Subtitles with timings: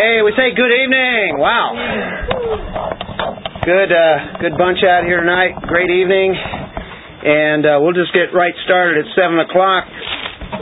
[0.00, 1.36] Hey, we say good evening.
[1.36, 1.76] Wow.
[3.60, 5.60] Good, uh, good bunch out here tonight.
[5.68, 9.84] Great evening, and uh, we'll just get right started at seven o'clock.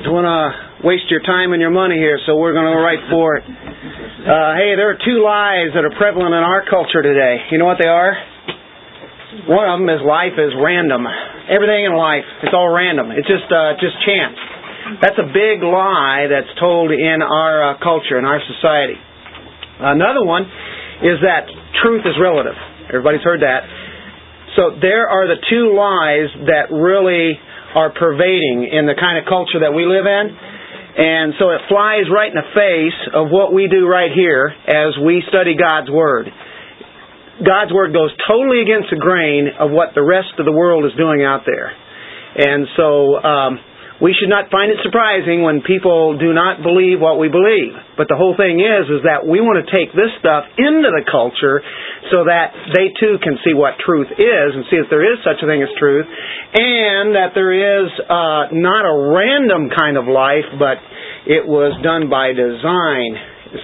[0.03, 2.83] Don't want to waste your time and your money here, so we're going to go
[2.83, 3.47] right for it.
[3.47, 7.47] Uh, hey, there are two lies that are prevalent in our culture today.
[7.55, 8.19] You know what they are?
[9.47, 11.07] One of them is life is random.
[11.47, 13.15] Everything in life, it's all random.
[13.15, 14.35] It's just, uh, just chance.
[14.99, 18.99] That's a big lie that's told in our uh, culture, in our society.
[19.81, 20.43] Another one
[21.03, 21.47] is that
[21.83, 22.59] truth is relative.
[22.91, 23.63] Everybody's heard that.
[24.57, 27.39] So there are the two lies that really
[27.79, 30.25] are pervading in the kind of culture that we live in.
[30.99, 34.99] And so it flies right in the face of what we do right here as
[34.99, 36.27] we study God's Word.
[37.39, 40.93] God's Word goes totally against the grain of what the rest of the world is
[40.99, 41.71] doing out there.
[42.35, 43.53] And so um,
[43.99, 47.75] we should not find it surprising when people do not believe what we believe.
[47.99, 51.03] But the whole thing is, is that we want to take this stuff into the
[51.03, 51.59] culture
[52.15, 55.43] so that they too can see what truth is and see if there is such
[55.43, 60.47] a thing as truth, and that there is uh, not a random kind of life,
[60.63, 60.79] but
[61.27, 63.11] it was done by design.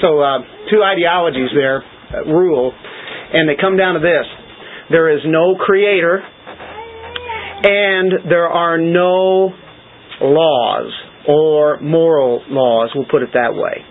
[0.02, 4.26] So uh, two ideologies there uh, rule, and they come down to this:
[4.90, 6.18] there is no creator,
[7.62, 9.54] and there are no
[10.20, 10.92] laws
[11.26, 13.84] or moral laws, we'll put it that way.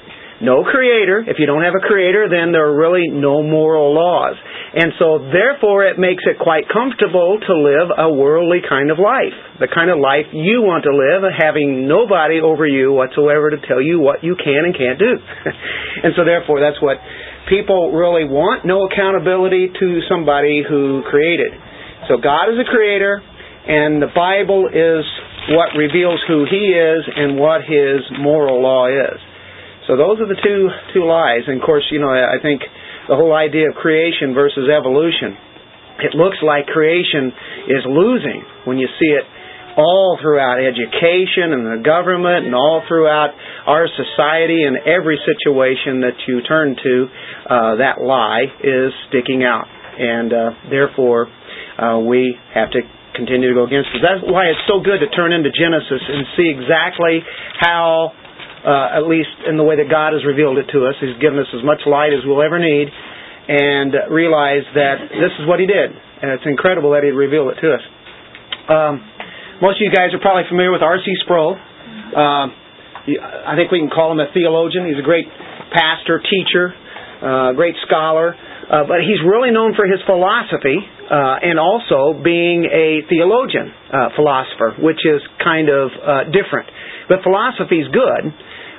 [0.43, 1.23] No creator.
[1.23, 4.35] If you don't have a creator, then there are really no moral laws.
[4.75, 9.31] And so, therefore, it makes it quite comfortable to live a worldly kind of life.
[9.63, 13.79] The kind of life you want to live, having nobody over you whatsoever to tell
[13.79, 15.15] you what you can and can't do.
[16.03, 16.99] and so, therefore, that's what
[17.47, 21.55] people really want no accountability to somebody who created.
[22.11, 25.07] So, God is a creator, and the Bible is
[25.51, 29.19] what reveals who he is and what his moral law is.
[29.87, 31.43] So those are the two two lies.
[31.47, 32.61] And of course, you know, I think
[33.07, 35.35] the whole idea of creation versus evolution.
[35.99, 37.31] It looks like creation
[37.67, 39.25] is losing when you see it
[39.77, 43.33] all throughout education and the government and all throughout
[43.65, 47.07] our society and every situation that you turn to,
[47.49, 49.65] uh, that lie is sticking out.
[49.97, 51.27] And uh, therefore,
[51.77, 52.81] uh, we have to
[53.15, 54.01] continue to go against us.
[54.01, 57.21] That's why it's so good to turn into Genesis and see exactly
[57.61, 58.13] how,
[58.65, 61.37] uh, at least in the way that God has revealed it to us, He's given
[61.37, 65.67] us as much light as we'll ever need, and realize that this is what He
[65.67, 65.89] did.
[65.93, 67.83] And it's incredible that He revealed it to us.
[68.69, 68.93] Um,
[69.61, 71.05] most of you guys are probably familiar with R.C.
[71.23, 71.55] Sproul.
[71.55, 72.47] Uh,
[73.03, 74.87] I think we can call him a theologian.
[74.87, 75.27] He's a great
[75.75, 76.71] pastor, teacher,
[77.19, 78.35] uh, great scholar.
[78.63, 84.09] Uh, but he's really known for his philosophy uh, and also being a theologian uh,
[84.15, 86.71] philosopher, which is kind of uh, different.
[87.09, 88.31] But philosophy is good.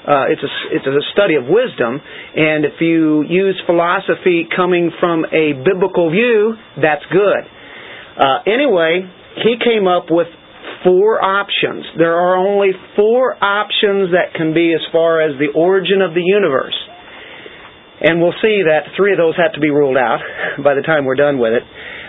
[0.05, 5.25] Uh, it's a it's a study of wisdom, and if you use philosophy coming from
[5.25, 7.43] a biblical view, that's good.
[8.21, 9.01] Uh, anyway,
[9.41, 10.29] he came up with
[10.85, 11.85] four options.
[11.97, 16.23] There are only four options that can be as far as the origin of the
[16.23, 16.77] universe.
[18.01, 20.19] And we'll see that three of those have to be ruled out
[20.63, 21.63] by the time we're done with it.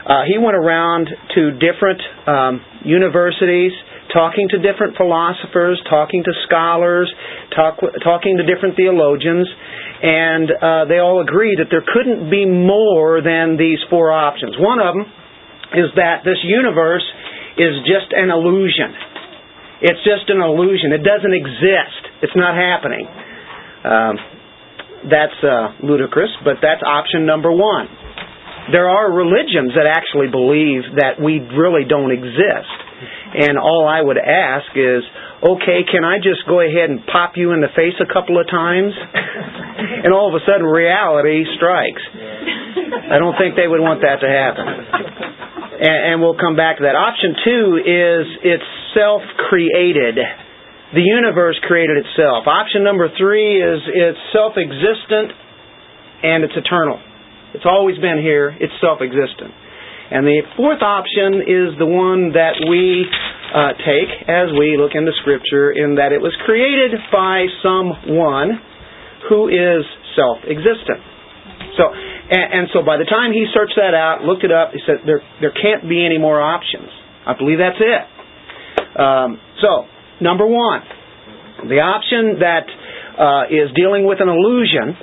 [0.05, 3.73] Uh, he went around to different um, universities,
[4.13, 7.09] talking to different philosophers, talking to scholars,
[7.55, 9.49] talk, talking to different theologians,
[10.01, 14.53] and uh, they all agreed that there couldn't be more than these four options.
[14.61, 15.05] One of them
[15.73, 17.05] is that this universe
[17.57, 18.93] is just an illusion.
[19.81, 20.93] It's just an illusion.
[20.93, 22.01] It doesn't exist.
[22.21, 23.09] It's not happening.
[23.85, 24.15] Um,
[25.09, 27.87] that's uh, ludicrous, but that's option number one.
[28.71, 32.77] There are religions that actually believe that we really don't exist.
[33.35, 35.03] And all I would ask is,
[35.43, 38.49] okay, can I just go ahead and pop you in the face a couple of
[38.49, 38.95] times?
[40.05, 42.01] and all of a sudden reality strikes.
[43.11, 44.65] I don't think they would want that to happen.
[44.65, 46.95] And, and we'll come back to that.
[46.95, 48.23] Option two is
[48.55, 49.21] it's self
[49.51, 50.17] created
[50.93, 52.45] the universe created itself.
[52.45, 55.33] Option number three is it's self existent
[56.21, 57.01] and it's eternal.
[57.55, 59.53] It's always been here, it's self existent.
[60.11, 63.09] And the fourth option is the one that we
[63.49, 68.61] uh, take as we look into Scripture, in that it was created by someone
[69.25, 69.81] who is
[70.13, 71.01] self existent.
[71.73, 74.79] So, and, and, so by the time he searched that out, looked it up, he
[74.85, 76.93] said there there can't be any more options.
[77.25, 78.03] I believe that's it.
[78.95, 79.89] Um, so
[80.21, 80.81] Number one,
[81.67, 82.67] the option that
[83.19, 84.95] uh, is dealing with an illusion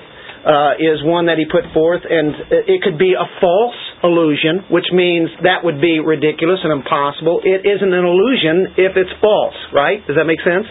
[0.42, 4.90] uh, is one that he put forth, and it could be a false illusion, which
[4.90, 7.40] means that would be ridiculous and impossible.
[7.44, 10.02] It isn't an illusion if it's false, right?
[10.06, 10.66] Does that make sense?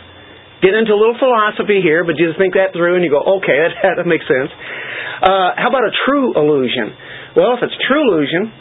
[0.61, 3.57] get into a little philosophy here, but just think that through and you go, okay,
[3.81, 4.53] that, that makes sense.
[5.21, 6.93] Uh, how about a true illusion?
[7.35, 8.53] Well, if it's true illusion,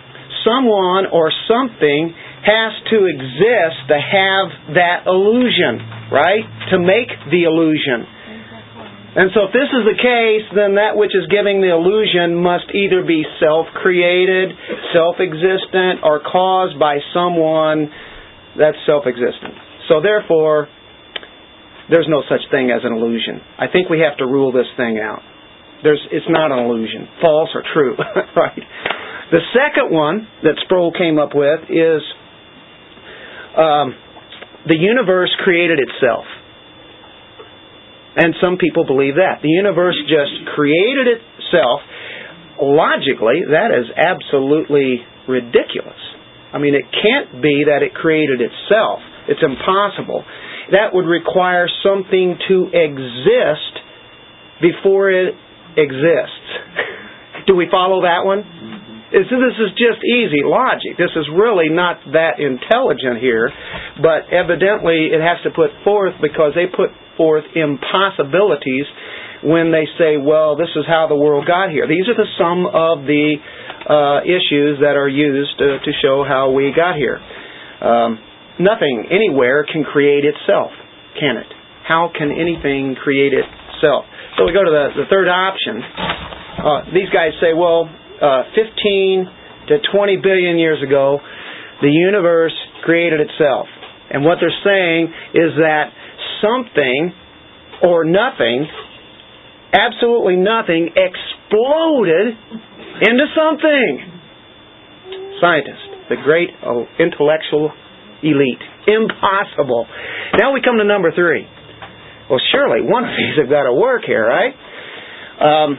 [0.42, 6.44] someone or something has to exist to have that illusion, right?
[6.72, 8.08] To make the illusion.
[9.10, 12.70] And so if this is the case, then that which is giving the illusion must
[12.70, 14.54] either be self-created,
[14.94, 17.90] self-existent, or caused by someone
[18.54, 19.58] that's self-existent.
[19.90, 20.70] So therefore,
[21.90, 23.42] there's no such thing as an illusion.
[23.58, 25.26] I think we have to rule this thing out.
[25.82, 27.96] There's, it's not an illusion, false or true,
[28.36, 28.62] right?
[29.34, 32.02] The second one that Sproul came up with is
[33.56, 33.94] um,
[34.66, 36.24] the universe created itself.
[38.16, 39.40] And some people believe that.
[39.42, 41.80] The universe just created itself.
[42.60, 45.98] Logically, that is absolutely ridiculous.
[46.52, 49.00] I mean, it can't be that it created itself.
[49.28, 50.24] It's impossible
[50.70, 53.74] that would require something to exist
[54.62, 55.34] before it
[55.76, 56.50] exists.
[57.46, 58.44] Do we follow that one?
[59.10, 60.94] This is just easy logic.
[60.96, 63.50] This is really not that intelligent here,
[63.98, 68.86] but evidently it has to put forth because they put forth impossibilities
[69.42, 71.88] when they say, well, this is how the world got here.
[71.88, 73.34] These are the some of the
[73.88, 77.18] uh, issues that are used uh, to show how we got here.
[77.82, 78.20] Um,
[78.60, 80.68] Nothing anywhere can create itself,
[81.16, 81.48] can it?
[81.88, 84.04] How can anything create itself?
[84.36, 85.80] So we go to the, the third option.
[85.80, 87.88] Uh, these guys say, well,
[88.20, 89.26] uh, 15
[89.68, 91.18] to 20 billion years ago,
[91.82, 93.66] the universe created itself.
[94.10, 95.92] And what they're saying is that
[96.42, 97.12] something
[97.82, 98.66] or nothing,
[99.72, 102.36] absolutely nothing, exploded
[103.00, 104.20] into something.
[105.40, 107.72] Scientist, the great uh, intellectual
[108.22, 108.60] elite.
[108.86, 109.86] Impossible.
[110.36, 111.46] Now we come to number three.
[112.28, 114.54] Well, surely one of these have got to work here, right?
[115.40, 115.78] Um,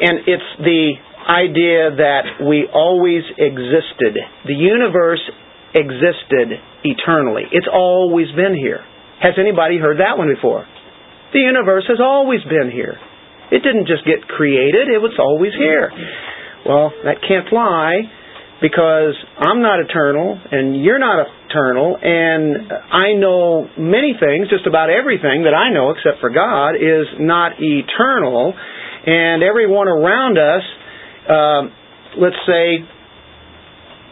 [0.00, 0.92] and it's the
[1.30, 4.18] idea that we always existed.
[4.46, 5.22] The universe
[5.74, 7.46] existed eternally.
[7.52, 8.82] It's always been here.
[9.22, 10.66] Has anybody heard that one before?
[11.32, 12.98] The universe has always been here.
[13.52, 15.90] It didn't just get created, it was always here.
[16.66, 18.02] Well, that can't fly
[18.60, 24.90] because I'm not eternal and you're not eternal and I know many things, just about
[24.90, 28.54] everything that I know except for God is not eternal
[29.06, 30.62] and everyone around us,
[31.28, 31.62] uh,
[32.18, 32.84] let's say,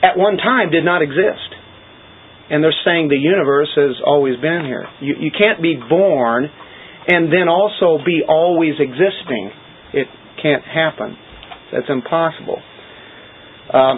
[0.03, 1.55] at one time did not exist.
[2.51, 4.87] And they're saying the universe has always been here.
[5.01, 6.49] You, you can't be born
[7.07, 9.51] and then also be always existing.
[9.93, 10.09] It
[10.43, 11.17] can't happen.
[11.73, 12.63] That's impossible.
[13.69, 13.97] Uh,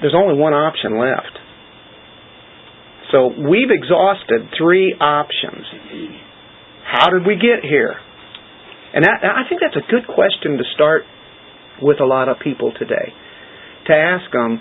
[0.00, 1.38] there's only one option left.
[3.12, 5.64] So we've exhausted three options.
[6.84, 7.94] How did we get here?
[8.94, 11.02] And that, I think that's a good question to start
[11.82, 13.12] with a lot of people today.
[13.86, 14.60] To ask them,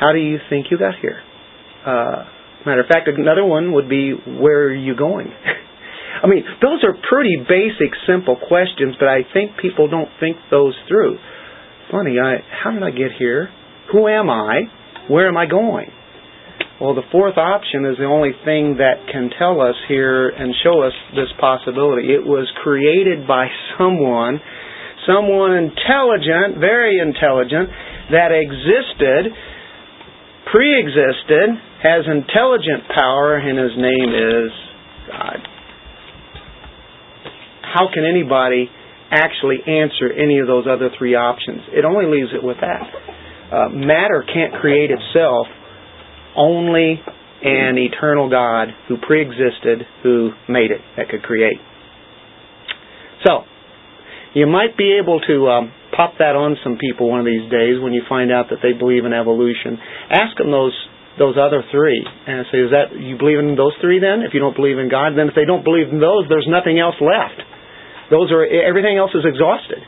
[0.00, 1.20] how do you think you got here?
[1.84, 2.24] Uh,
[2.64, 5.28] matter of fact, another one would be, where are you going?
[6.22, 10.74] I mean, those are pretty basic, simple questions, but I think people don't think those
[10.88, 11.18] through.
[11.90, 13.50] Funny, I, how did I get here?
[13.92, 14.62] Who am I?
[15.08, 15.90] Where am I going?
[16.80, 20.82] Well, the fourth option is the only thing that can tell us here and show
[20.82, 22.10] us this possibility.
[22.10, 23.46] It was created by
[23.78, 24.40] someone,
[25.06, 27.68] someone intelligent, very intelligent,
[28.10, 29.32] that existed,
[30.50, 34.50] pre existed, has intelligent power, and his name is
[35.10, 35.38] God.
[37.62, 38.68] How can anybody
[39.10, 41.62] actually answer any of those other three options?
[41.72, 42.82] It only leaves it with that.
[43.52, 45.46] Uh, matter can't create itself.
[46.36, 47.00] Only
[47.42, 51.58] an eternal God who pre existed, who made it, that could create.
[53.26, 53.44] So,
[54.34, 57.76] you might be able to um, pop that on some people one of these days
[57.80, 59.76] when you find out that they believe in evolution.
[60.10, 60.74] Ask them those
[61.20, 64.00] those other three and say, "Is that you believe in those three?
[64.00, 66.48] Then, if you don't believe in God, then if they don't believe in those, there's
[66.48, 67.36] nothing else left.
[68.08, 69.84] Those are everything else is exhausted."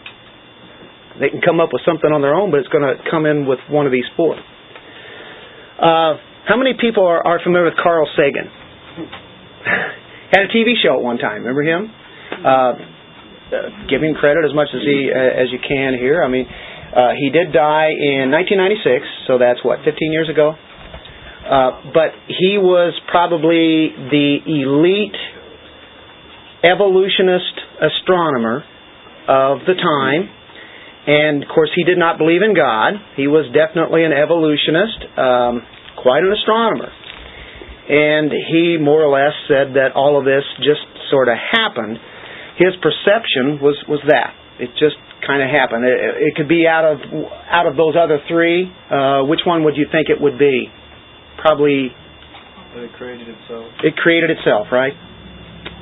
[1.20, 3.46] They can come up with something on their own, but it's going to come in
[3.46, 4.34] with one of these four.
[4.34, 8.50] Uh, how many people are, are familiar with Carl Sagan?
[10.34, 11.46] Had a TV show at one time.
[11.46, 11.90] Remember him?
[12.44, 12.72] Uh,
[13.90, 16.22] give him credit as much as he uh, as you can here.
[16.22, 20.54] I mean, uh, he did die in 1996, so that's what 15 years ago.
[20.54, 25.18] Uh, but he was probably the elite
[26.64, 28.64] evolutionist astronomer
[29.28, 30.32] of the time
[31.06, 32.96] and of course, he did not believe in God.
[33.16, 35.60] He was definitely an evolutionist, um,
[36.00, 36.90] quite an astronomer.
[37.84, 40.80] and he more or less said that all of this just
[41.12, 41.98] sort of happened.
[42.56, 44.94] His perception was was that it just
[45.26, 45.84] kind of happened.
[45.84, 46.98] It, it could be out of
[47.50, 48.70] out of those other three.
[48.90, 50.70] Uh, which one would you think it would be?
[51.40, 51.90] Probably.
[52.74, 53.66] It created itself.
[53.82, 54.94] It created itself, right?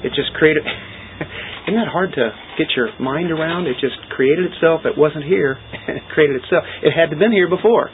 [0.05, 0.63] It just created.
[1.69, 3.67] Isn't that hard to get your mind around?
[3.67, 4.83] It just created itself.
[4.85, 5.57] It wasn't here.
[5.89, 6.65] it created itself.
[6.83, 7.89] It had to been here before.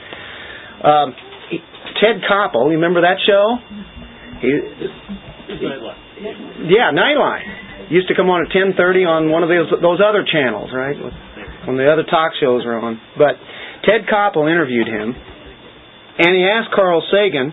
[0.82, 1.14] Um,
[2.00, 3.58] Ted Koppel, you remember that show?
[4.40, 4.48] He,
[5.58, 6.70] Nightline.
[6.70, 7.67] Yeah, Nightline.
[7.90, 10.96] Used to come on at 10:30 on one of those those other channels, right?
[11.64, 13.00] When the other talk shows were on.
[13.16, 13.36] But
[13.84, 15.16] Ted Koppel interviewed him,
[16.18, 17.52] and he asked Carl Sagan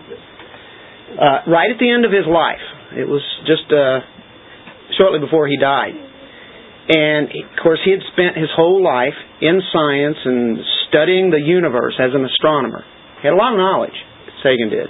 [1.16, 2.60] uh, right at the end of his life.
[2.96, 4.00] It was just uh,
[4.98, 5.94] shortly before he died.
[6.88, 11.98] And of course, he had spent his whole life in science and studying the universe
[11.98, 12.84] as an astronomer.
[13.22, 13.96] He had a lot of knowledge.
[14.42, 14.86] Sagan did.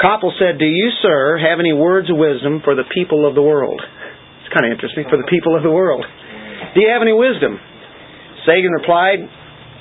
[0.00, 3.42] Koppel said, Do you, sir, have any words of wisdom for the people of the
[3.42, 3.80] world?
[4.52, 6.04] Kind of interesting, for the people of the world.
[6.74, 7.58] Do you have any wisdom?
[8.44, 9.18] Sagan replied,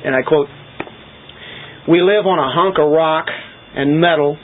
[0.06, 0.48] and I quote,
[1.88, 3.28] We live on a hunk of rock
[3.76, 4.40] and metal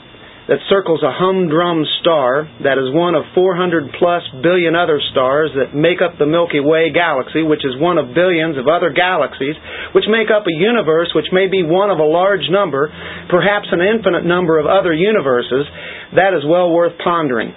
[0.48, 5.76] that circles a humdrum star that is one of 400 plus billion other stars that
[5.76, 9.54] make up the Milky Way galaxy, which is one of billions of other galaxies,
[9.92, 12.88] which make up a universe which may be one of a large number,
[13.28, 15.68] perhaps an infinite number of other universes,
[16.16, 17.52] that is well worth pondering.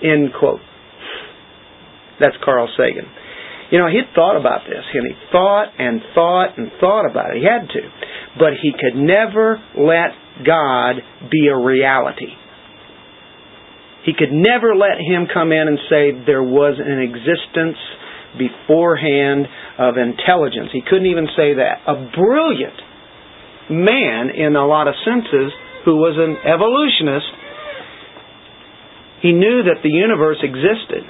[0.00, 0.64] End quote.
[2.20, 3.06] That's Carl Sagan.
[3.70, 7.42] You know, he'd thought about this, and he thought and thought and thought about it.
[7.42, 7.82] He had to.
[8.38, 10.12] But he could never let
[10.44, 10.96] God
[11.30, 12.34] be a reality.
[14.04, 17.78] He could never let him come in and say there was an existence
[18.36, 20.68] beforehand of intelligence.
[20.72, 21.80] He couldn't even say that.
[21.88, 22.78] A brilliant
[23.70, 25.52] man, in a lot of senses,
[25.84, 27.26] who was an evolutionist,
[29.22, 31.08] he knew that the universe existed,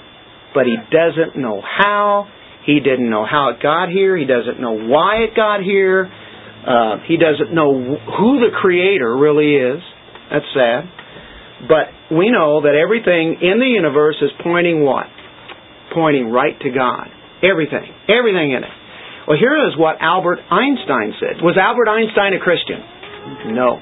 [0.55, 2.27] but he doesn't know how.
[2.65, 4.17] He didn't know how it got here.
[4.17, 6.09] He doesn't know why it got here.
[6.65, 9.83] Uh, he doesn't know who the creator really is.
[10.33, 10.89] That's sad.
[11.69, 15.07] But we know that everything in the universe is pointing what?
[15.93, 17.09] Pointing right to God.
[17.43, 17.85] Everything.
[18.09, 18.75] Everything in it.
[19.29, 21.41] Well, here is what Albert Einstein said.
[21.41, 22.81] Was Albert Einstein a Christian?
[23.57, 23.81] No.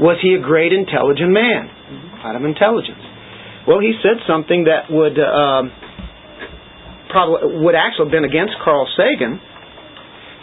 [0.00, 1.68] Was he a great intelligent man?
[1.68, 3.00] A lot of intelligence.
[3.68, 5.64] Well, he said something that would uh,
[7.10, 9.40] probably would actually have been against Carl Sagan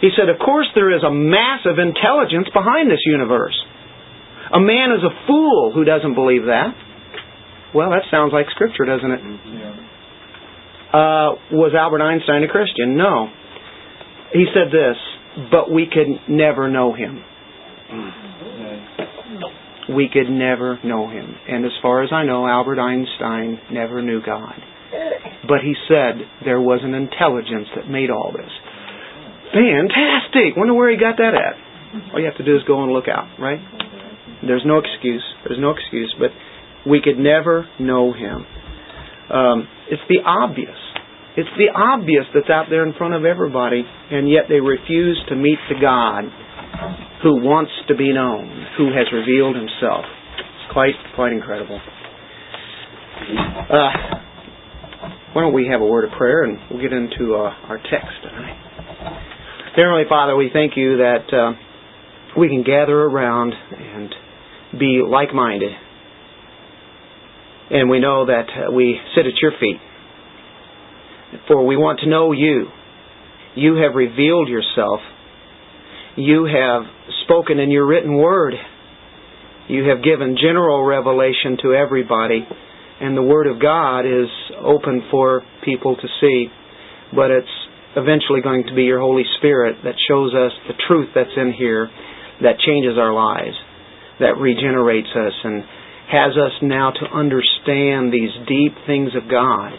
[0.02, 3.54] he said, Of course, there is a massive intelligence behind this universe.
[4.52, 6.74] A man is a fool who doesn't believe that.
[7.72, 9.20] Well, that sounds like Scripture, doesn't it?
[10.92, 12.96] Uh, was Albert Einstein a Christian?
[12.98, 13.30] No.
[14.32, 14.98] He said this,
[15.50, 17.22] but we could never know him.
[19.94, 21.32] We could never know him.
[21.48, 24.54] And as far as I know, Albert Einstein never knew God.
[25.48, 28.50] But he said there was an intelligence that made all this.
[29.52, 30.56] Fantastic!
[30.56, 32.12] Wonder where he got that at.
[32.12, 33.60] All you have to do is go and look out, right?
[34.46, 35.22] There's no excuse.
[35.44, 36.30] There's no excuse, but
[36.88, 38.46] we could never know him.
[39.30, 40.76] Um, it's the obvious.
[41.36, 45.36] It's the obvious that's out there in front of everybody, and yet they refuse to
[45.36, 46.24] meet the God
[47.22, 50.04] who wants to be known, who has revealed himself.
[50.04, 51.80] It's quite, quite incredible.
[53.70, 54.21] Uh,
[55.32, 58.12] why don't we have a word of prayer and we'll get into uh, our text
[58.22, 58.58] tonight.
[59.74, 61.52] Heavenly Father, we thank you that uh,
[62.38, 64.14] we can gather around and
[64.78, 65.72] be like minded.
[67.70, 69.78] And we know that we sit at your feet.
[71.48, 72.66] For we want to know you.
[73.54, 75.00] You have revealed yourself.
[76.16, 76.82] You have
[77.24, 78.52] spoken in your written word.
[79.68, 82.46] You have given general revelation to everybody.
[83.02, 84.30] And the Word of God is
[84.62, 86.46] open for people to see.
[87.14, 87.50] But it's
[87.96, 91.90] eventually going to be your Holy Spirit that shows us the truth that's in here
[92.42, 93.54] that changes our lives,
[94.20, 95.62] that regenerates us, and
[96.10, 99.72] has us now to understand these deep things of God.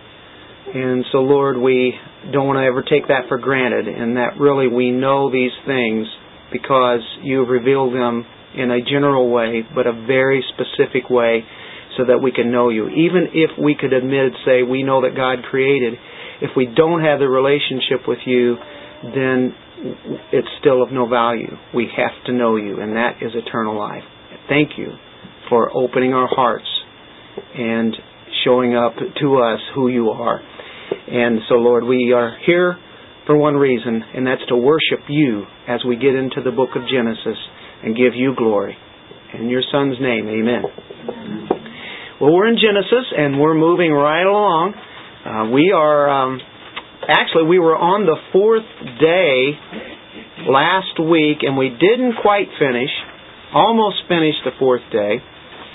[0.74, 1.94] And so, Lord, we
[2.32, 6.08] don't want to ever take that for granted, and that really we know these things
[6.51, 8.25] because you have revealed them
[8.56, 11.44] in a general way, but a very specific way
[11.97, 12.88] so that we can know you.
[12.89, 15.93] Even if we could admit, say, we know that God created,
[16.41, 18.55] if we don't have the relationship with you,
[19.03, 19.53] then
[20.31, 21.55] it's still of no value.
[21.73, 24.03] We have to know you, and that is eternal life.
[24.50, 24.89] Thank you
[25.50, 26.67] for opening our hearts
[27.55, 27.95] and
[28.43, 30.39] showing up to us who you are.
[31.07, 32.77] And so, Lord, we are here
[33.25, 36.81] for one reason, and that's to worship you as we get into the book of
[36.89, 37.38] Genesis
[37.83, 38.75] and give you glory.
[39.33, 41.52] In your Son's name, amen.
[42.24, 44.72] Well, we're in Genesis and we're moving right along.
[44.72, 46.39] Uh, we are, um,
[47.03, 48.63] actually, we were on the fourth
[48.96, 49.60] day
[50.48, 52.88] last week and we didn't quite finish,
[53.51, 55.20] almost finished the fourth day.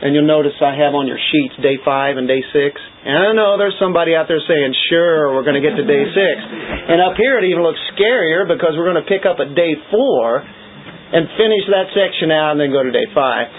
[0.01, 2.81] And you'll notice I have on your sheets day five and day six.
[2.81, 6.05] And I know there's somebody out there saying, sure, we're going to get to day
[6.17, 6.37] six.
[6.49, 9.77] And up here it even looks scarier because we're going to pick up at day
[9.93, 13.53] four and finish that section out and then go to day five.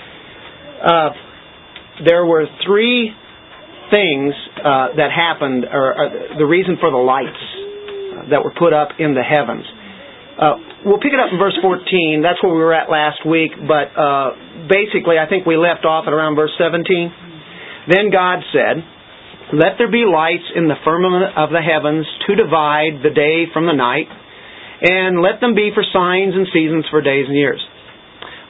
[0.81, 1.28] Uh,
[2.05, 3.11] there were three
[3.91, 7.41] things uh, that happened, or uh, the reason for the lights
[8.29, 9.65] that were put up in the heavens.
[10.39, 12.23] Uh, we'll pick it up in verse 14.
[12.23, 16.07] That's where we were at last week, but uh, basically, I think we left off
[16.07, 16.79] at around verse 17.
[17.91, 18.79] Then God said,
[19.51, 23.65] Let there be lights in the firmament of the heavens to divide the day from
[23.67, 24.07] the night,
[24.79, 27.59] and let them be for signs and seasons for days and years.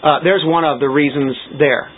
[0.04, 1.90] Uh, there's one of the reasons there.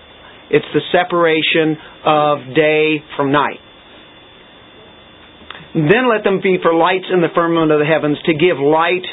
[0.51, 3.63] It's the separation of day from night.
[5.73, 9.07] Then let them be for lights in the firmament of the heavens to give light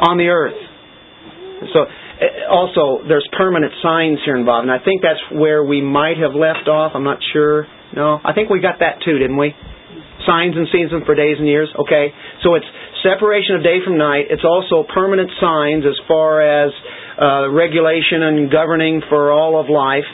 [0.00, 0.56] on the earth.
[1.76, 6.16] So, eh, also, there's permanent signs here involved, and I think that's where we might
[6.16, 6.92] have left off.
[6.94, 7.68] I'm not sure.
[7.94, 9.54] No, I think we got that too, didn't we?
[10.24, 11.68] Signs and seasons for days and years.
[11.84, 12.08] Okay,
[12.42, 12.66] so it's
[13.04, 14.26] separation of day from night.
[14.30, 16.72] It's also permanent signs as far as
[17.20, 20.08] uh, regulation and governing for all of life.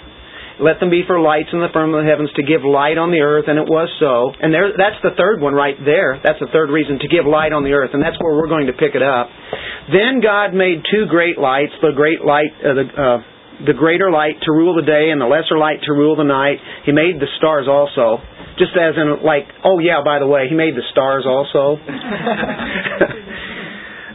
[0.58, 3.14] Let them be for lights in the firmament of the heavens to give light on
[3.14, 4.34] the earth, and it was so.
[4.34, 6.18] And there, that's the third one right there.
[6.18, 8.66] That's the third reason to give light on the earth, and that's where we're going
[8.66, 9.30] to pick it up.
[9.94, 13.18] Then God made two great lights: the great light, uh, the, uh,
[13.70, 16.58] the greater light to rule the day, and the lesser light to rule the night.
[16.82, 18.18] He made the stars also,
[18.58, 21.78] just as in like, oh yeah, by the way, He made the stars also.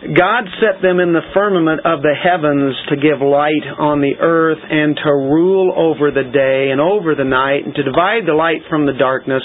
[0.03, 4.59] God set them in the firmament of the heavens to give light on the earth
[4.59, 8.67] and to rule over the day and over the night and to divide the light
[8.67, 9.43] from the darkness.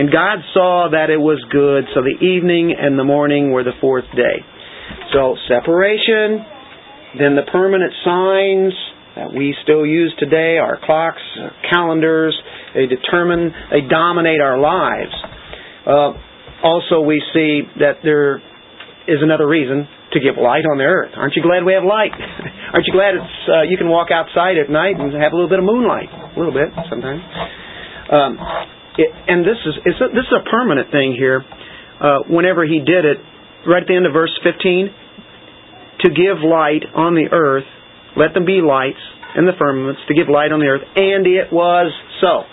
[0.00, 1.84] And God saw that it was good.
[1.92, 4.40] So the evening and the morning were the fourth day.
[5.12, 6.40] So separation,
[7.20, 8.72] then the permanent signs
[9.12, 12.32] that we still use today, our clocks, our calendars,
[12.72, 15.12] they determine, they dominate our lives.
[15.84, 16.16] Uh,
[16.64, 18.40] also, we see that there
[19.04, 21.12] is another reason to give light on the earth.
[21.16, 22.12] Aren't you glad we have light?
[22.72, 25.48] Aren't you glad it's uh, you can walk outside at night and have a little
[25.48, 27.20] bit of moonlight, a little bit sometimes.
[28.08, 28.40] Um,
[28.96, 31.44] it, and this is a, this is a permanent thing here.
[32.00, 33.18] Uh, whenever he did it,
[33.66, 34.90] right at the end of verse 15,
[36.04, 37.66] to give light on the earth,
[38.16, 39.02] let them be lights
[39.36, 42.48] in the firmaments to give light on the earth, and it was so.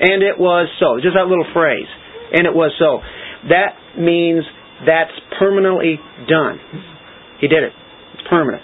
[0.00, 0.98] And it was so.
[1.00, 1.88] Just that little phrase.
[2.34, 3.00] And it was so.
[3.48, 4.42] That means
[4.82, 6.58] that's permanently done.
[7.40, 7.72] He did it.
[8.14, 8.62] It's permanent.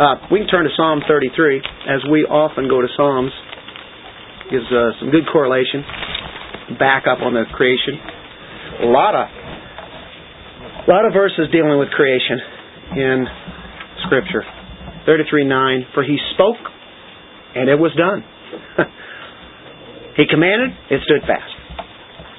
[0.00, 3.32] Uh, we can turn to Psalm 33, as we often go to Psalms.
[4.50, 5.84] Gives uh, some good correlation,
[6.78, 8.00] back up on the creation.
[8.82, 12.40] A lot of, a lot of verses dealing with creation
[12.96, 13.26] in
[14.06, 14.42] Scripture.
[15.06, 15.92] 33:9.
[15.94, 16.64] For He spoke,
[17.54, 18.24] and it was done.
[20.16, 21.52] he commanded, it stood fast.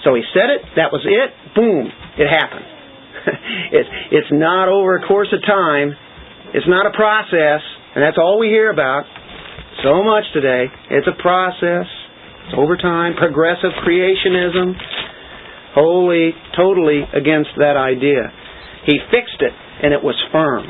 [0.04, 1.30] So He said it, that was it.
[1.54, 2.71] Boom, it happened.
[3.72, 5.94] it's it's not over a course of time.
[6.54, 7.62] It's not a process,
[7.96, 9.06] and that's all we hear about
[9.84, 10.68] so much today.
[10.90, 11.88] It's a process.
[12.48, 13.16] It's over time.
[13.16, 14.76] Progressive creationism.
[15.74, 18.28] Wholly, totally against that idea.
[18.86, 20.68] He fixed it, and it was firm.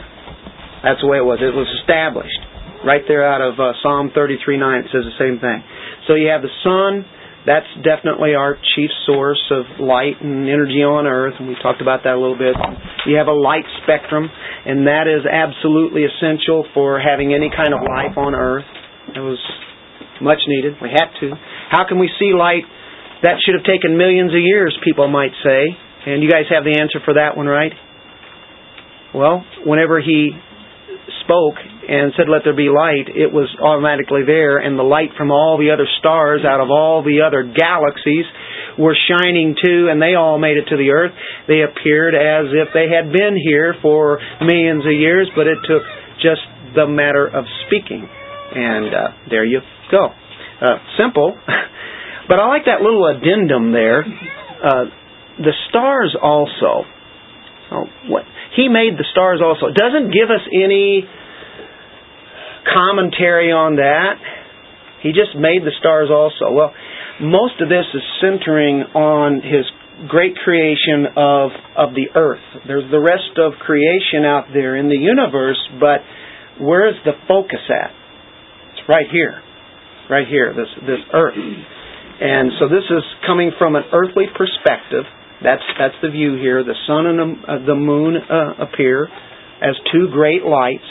[0.83, 1.41] That's the way it was.
[1.41, 2.37] It was established.
[2.85, 5.61] Right there out of uh, Psalm 33 9, it says the same thing.
[6.07, 7.05] So you have the sun
[7.45, 12.05] that's definitely our chief source of light and energy on Earth, and we talked about
[12.05, 12.53] that a little bit.
[13.07, 17.81] You have a light spectrum, and that is absolutely essential for having any kind of
[17.81, 18.65] life on Earth.
[19.15, 19.41] It was
[20.21, 20.77] much needed.
[20.81, 21.33] We had to.
[21.69, 22.63] How can we see light?
[23.25, 25.77] That should have taken millions of years, people might say.
[26.05, 27.73] And you guys have the answer for that one, right?
[29.13, 30.31] Well, whenever he
[31.25, 35.31] spoke and said, Let there be light, it was automatically there, and the light from
[35.31, 38.25] all the other stars out of all the other galaxies
[38.77, 41.11] were shining too, and they all made it to the earth.
[41.47, 45.83] They appeared as if they had been here for millions of years, but it took
[46.21, 48.07] just the matter of speaking.
[48.07, 50.11] And uh, there you go.
[50.61, 51.35] Uh, simple.
[52.27, 54.01] but I like that little addendum there.
[54.03, 54.85] Uh,
[55.39, 56.85] the stars also.
[57.71, 58.23] Oh, what
[58.55, 59.71] he made the stars also.
[59.71, 61.07] It doesn't give us any
[62.65, 64.15] commentary on that.
[65.01, 66.53] He just made the stars also.
[66.53, 66.73] Well,
[67.21, 69.65] most of this is centering on his
[70.07, 72.43] great creation of of the earth.
[72.65, 76.01] There's the rest of creation out there in the universe, but
[76.61, 77.91] where is the focus at?
[78.73, 79.41] It's right here.
[80.09, 81.37] Right here, this this earth.
[82.21, 85.05] And so this is coming from an earthly perspective.
[85.43, 86.63] That's that's the view here.
[86.63, 89.09] The sun and the, uh, the moon uh, appear
[89.61, 90.85] as two great lights,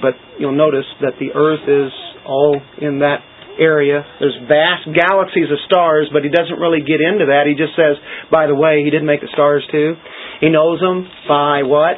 [0.00, 1.92] but you'll notice that the earth is
[2.26, 3.24] all in that
[3.58, 4.04] area.
[4.20, 7.48] There's vast galaxies of stars, but he doesn't really get into that.
[7.48, 7.96] He just says,
[8.30, 9.96] by the way, he didn't make the stars too.
[10.40, 11.96] He knows them by what?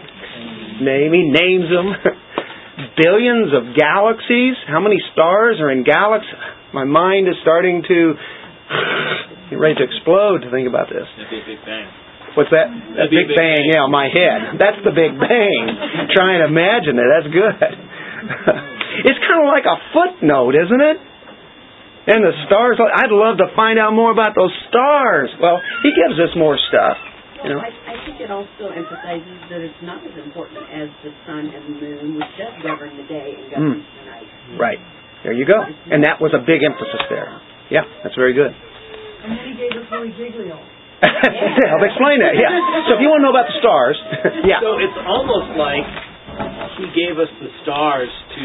[0.80, 1.11] Name.
[1.11, 1.90] He names them.
[3.02, 4.54] Billions of galaxies.
[4.70, 6.38] How many stars are in galaxies?
[6.72, 8.14] My mind is starting to
[9.58, 11.06] ready to explode to think about this.
[11.18, 12.07] That'd be a big bang.
[12.36, 12.68] What's that?
[12.68, 13.72] That big, big bang, bang.
[13.72, 14.60] yeah, on my head.
[14.60, 15.62] That's the big bang.
[16.12, 17.08] Trying to imagine it.
[17.08, 17.74] That's good.
[19.08, 20.98] it's kind of like a footnote, isn't it?
[22.08, 22.80] And the stars.
[22.80, 25.28] I'd love to find out more about those stars.
[25.40, 26.96] Well, he gives us more stuff.
[27.44, 27.60] You know?
[27.62, 31.62] I, I think it also emphasizes that it's not as important as the sun and
[31.70, 33.54] the moon, which does govern the day and hmm.
[33.54, 34.28] governs the night.
[34.58, 34.80] Right.
[35.22, 35.58] There you go.
[35.90, 37.28] And that was a big emphasis there.
[37.70, 38.50] Yeah, that's very good.
[38.50, 40.58] And then he gave us Louie Giglio.
[40.98, 42.34] To help explain that.
[42.34, 42.50] Yeah.
[42.90, 43.96] So if you want to know about the stars,
[44.50, 44.58] yeah.
[44.58, 45.87] So it's almost like
[46.82, 48.44] he gave us the stars to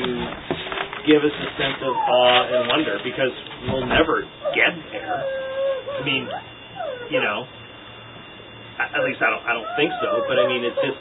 [1.09, 3.33] give us a sense of awe and wonder because
[3.73, 5.17] we'll never get there.
[5.97, 6.29] I mean,
[7.09, 7.45] you know,
[8.81, 9.43] at least I don't.
[9.45, 10.21] I don't think so.
[10.29, 10.99] But I mean, it's just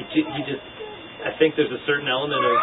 [0.00, 0.64] it, ju- he just.
[1.24, 2.56] I think there's a certain element of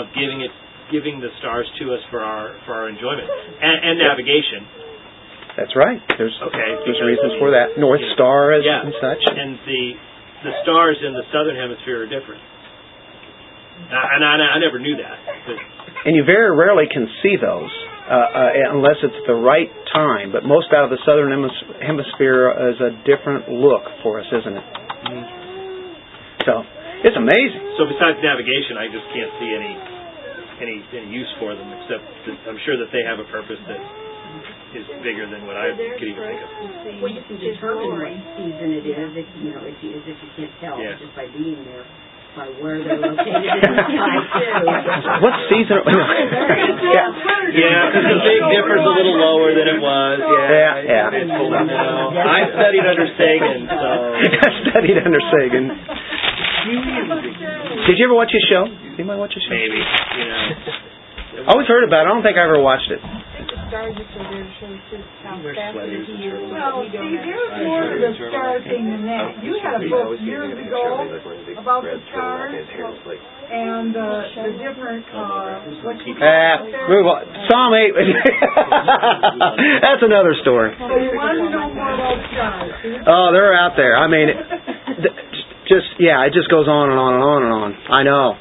[0.00, 0.52] of giving it
[0.92, 4.85] giving the stars to us for our for our enjoyment and, and navigation.
[5.56, 5.96] That's right.
[6.20, 7.80] There's Okay, there's reasons for that.
[7.80, 8.14] North yeah.
[8.14, 8.84] Star Yeah.
[8.84, 9.22] and such.
[9.24, 9.84] and the
[10.44, 12.42] the stars in the southern hemisphere are different.
[13.88, 15.16] Uh, and I, I never knew that.
[15.48, 15.56] But
[16.04, 17.72] And you very rarely can see those
[18.08, 20.30] uh, uh, unless it's the right time.
[20.32, 24.56] But most out of the southern hemis- hemisphere is a different look for us, isn't
[24.60, 24.66] it?
[26.46, 26.62] So
[27.04, 27.62] it's amazing.
[27.80, 29.72] so besides navigation, I just can't see any
[30.62, 33.80] any any use for them except that I'm sure that they have a purpose that
[34.74, 36.50] is bigger than what I could even think of.
[37.02, 40.16] Well, you can determine what season it is if you know if you, as if
[40.18, 40.98] you can't tell Yeah.
[40.98, 41.84] just by being there,
[42.36, 45.22] by where they're located in the sky too.
[45.24, 45.80] What season?
[45.86, 47.08] yeah.
[47.56, 50.16] Yeah, because the big dipper's a little lower than it was.
[50.20, 51.18] Yeah, Yeah, yeah.
[51.24, 53.88] It's, you know, I studied under Sagan, so
[54.44, 55.64] I studied under Sagan.
[57.86, 58.66] Did you ever watch his show?
[58.66, 59.54] Anybody watch his show?
[59.54, 61.46] maybe you know.
[61.46, 62.10] I always heard about it.
[62.10, 62.98] I don't think I ever watched it.
[63.66, 66.38] Stars just are there to show us how fast sweaters he is.
[66.54, 69.42] Well, see, there's more to the star thing than that.
[69.42, 71.02] You had a book years ago
[71.58, 76.86] about the stars and uh, the different, uh, what you call Ah, it there.
[76.94, 77.22] move on.
[77.50, 77.90] Psalm 8.
[79.82, 80.70] That's another story.
[80.78, 82.70] So you want to know more about stars.
[83.06, 83.98] Oh, they're out there.
[83.98, 84.30] I mean,
[85.66, 87.70] just yeah, it just goes on and on and on and on.
[87.90, 88.38] I know,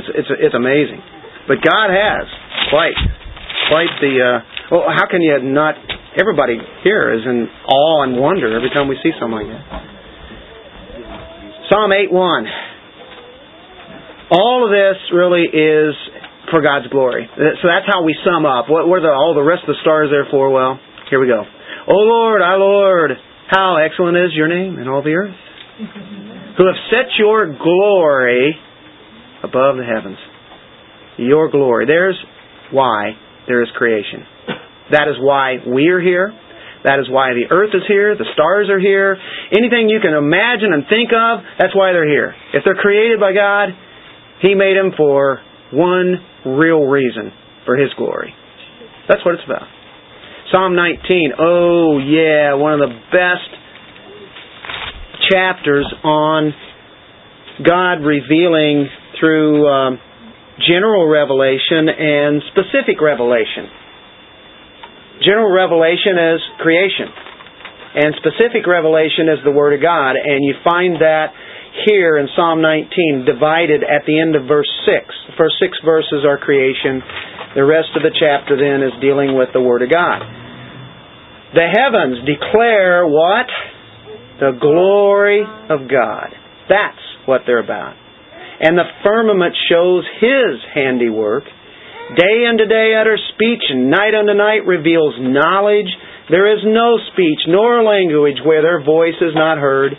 [0.00, 1.00] it's it's it's amazing,
[1.48, 2.24] but God has
[2.72, 2.96] quite
[3.68, 4.16] quite the.
[4.16, 5.76] Uh, well, how can you not?
[6.16, 9.64] Everybody here is in awe and wonder every time we see something like that.
[11.68, 12.48] Psalm eight one.
[14.32, 15.92] All of this really is
[16.50, 17.28] for God's glory.
[17.36, 18.68] So that's how we sum up.
[18.68, 20.48] What were the all the rest of the stars there for?
[20.48, 20.80] Well,
[21.10, 21.44] here we go.
[21.88, 23.12] O Lord, our Lord,
[23.48, 25.34] how excellent is your name in all the earth,
[26.56, 28.56] who have set your glory
[29.44, 30.18] above the heavens.
[31.18, 31.84] Your glory.
[31.84, 32.16] There's
[32.70, 33.12] why
[33.46, 34.24] there is creation.
[34.92, 36.32] That is why we are here.
[36.84, 39.16] That is why the earth is here, the stars are here.
[39.54, 42.34] Anything you can imagine and think of, that's why they're here.
[42.52, 43.70] If they're created by God,
[44.42, 45.38] He made them for
[45.70, 47.30] one real reason,
[47.64, 48.34] for His glory.
[49.08, 49.70] That's what it's about.
[50.50, 51.38] Psalm 19.
[51.38, 53.50] Oh, yeah, one of the best
[55.30, 56.52] chapters on
[57.64, 59.98] God revealing through um,
[60.66, 63.70] general revelation and specific revelation.
[65.22, 67.08] General revelation is creation,
[67.94, 71.30] and specific revelation is the Word of God, and you find that
[71.86, 75.32] here in Psalm 19, divided at the end of verse 6.
[75.32, 77.00] The first six verses are creation,
[77.54, 80.20] the rest of the chapter then is dealing with the Word of God.
[81.54, 83.48] The heavens declare what?
[84.40, 86.32] The glory of God.
[86.68, 87.94] That's what they're about.
[88.60, 91.44] And the firmament shows His handiwork.
[92.10, 95.88] Day unto day utters speech, and night unto night reveals knowledge.
[96.28, 99.96] There is no speech nor language where their voice is not heard.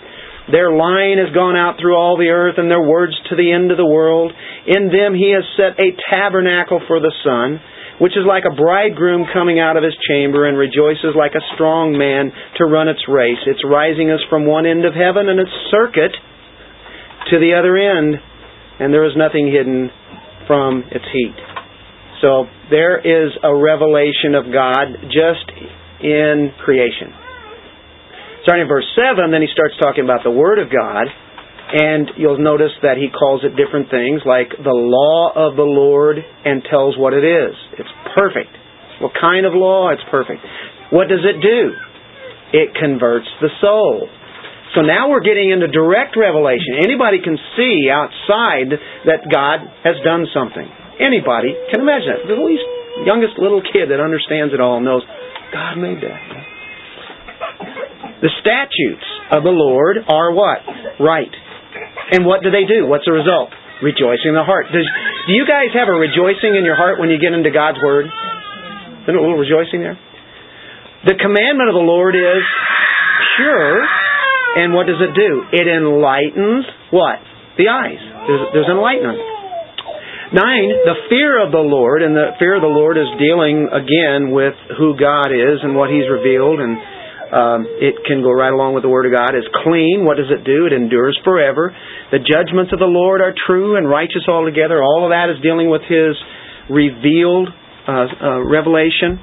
[0.51, 3.71] Their line has gone out through all the earth, and their words to the end
[3.71, 4.31] of the world.
[4.67, 7.63] In them he has set a tabernacle for the sun,
[7.97, 11.97] which is like a bridegroom coming out of his chamber, and rejoices like a strong
[11.97, 13.39] man to run its race.
[13.47, 16.11] Its rising is from one end of heaven, and its circuit
[17.31, 18.19] to the other end,
[18.79, 19.89] and there is nothing hidden
[20.45, 21.52] from its heat.
[22.23, 25.43] So there is a revelation of God just
[25.99, 27.11] in creation.
[28.47, 31.11] Starting in verse 7, then he starts talking about the Word of God,
[31.75, 36.15] and you'll notice that he calls it different things like the law of the Lord
[36.19, 37.55] and tells what it is.
[37.75, 38.55] It's perfect.
[39.03, 39.91] What kind of law?
[39.91, 40.39] It's perfect.
[40.95, 41.75] What does it do?
[42.55, 44.07] It converts the soul.
[44.75, 46.79] So now we're getting into direct revelation.
[46.79, 48.79] Anybody can see outside
[49.11, 50.82] that God has done something.
[50.99, 52.27] Anybody can imagine it.
[52.29, 52.65] The least
[53.05, 55.01] youngest little kid that understands it all knows
[55.53, 56.21] God made that.
[58.21, 60.63] The statutes of the Lord are what?
[61.01, 61.33] Right.
[62.13, 62.85] And what do they do?
[62.87, 63.49] What's the result?
[63.81, 64.71] Rejoicing in the heart.
[64.71, 64.87] Does,
[65.27, 68.07] do you guys have a rejoicing in your heart when you get into God's Word?
[68.07, 69.99] Isn't a little rejoicing there?
[71.03, 72.43] The commandment of the Lord is
[73.35, 73.83] pure,
[74.55, 75.43] and what does it do?
[75.51, 76.63] It enlightens
[76.95, 77.19] what?
[77.59, 77.99] The eyes.
[78.23, 79.19] There's, there's enlightenment.
[80.33, 84.33] Nine, the fear of the Lord, and the fear of the Lord is dealing again
[84.33, 86.73] with who God is and what He's revealed and
[87.33, 89.33] um, it can go right along with the Word of God.
[89.33, 90.05] Is clean.
[90.05, 90.69] What does it do?
[90.69, 91.73] It endures forever.
[92.13, 94.85] The judgments of the Lord are true and righteous altogether.
[94.85, 96.13] All of that is dealing with His
[96.69, 97.49] revealed
[97.89, 99.17] uh, uh, revelation.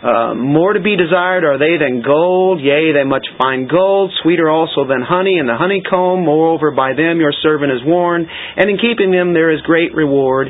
[0.00, 4.48] Uh, more to be desired are they than gold, yea, they much fine gold, sweeter
[4.48, 6.24] also than honey and the honeycomb.
[6.24, 10.48] Moreover, by them your servant is warned, and in keeping them there is great reward.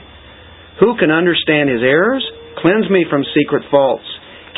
[0.79, 2.23] Who can understand his errors?
[2.63, 4.07] Cleanse me from secret faults.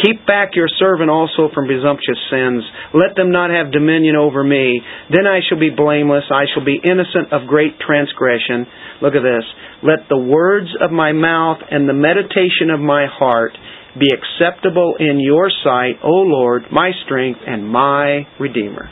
[0.05, 2.65] Keep back your servant also from presumptuous sins.
[2.93, 4.81] Let them not have dominion over me.
[5.09, 6.25] Then I shall be blameless.
[6.33, 8.67] I shall be innocent of great transgression.
[9.01, 9.45] Look at this.
[9.83, 13.53] Let the words of my mouth and the meditation of my heart
[13.99, 18.89] be acceptable in your sight, O Lord, my strength and my Redeemer.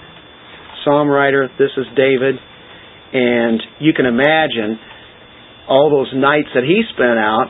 [0.84, 2.36] Psalm writer, this is David,
[3.12, 4.78] and you can imagine
[5.68, 7.48] all those nights that he spent out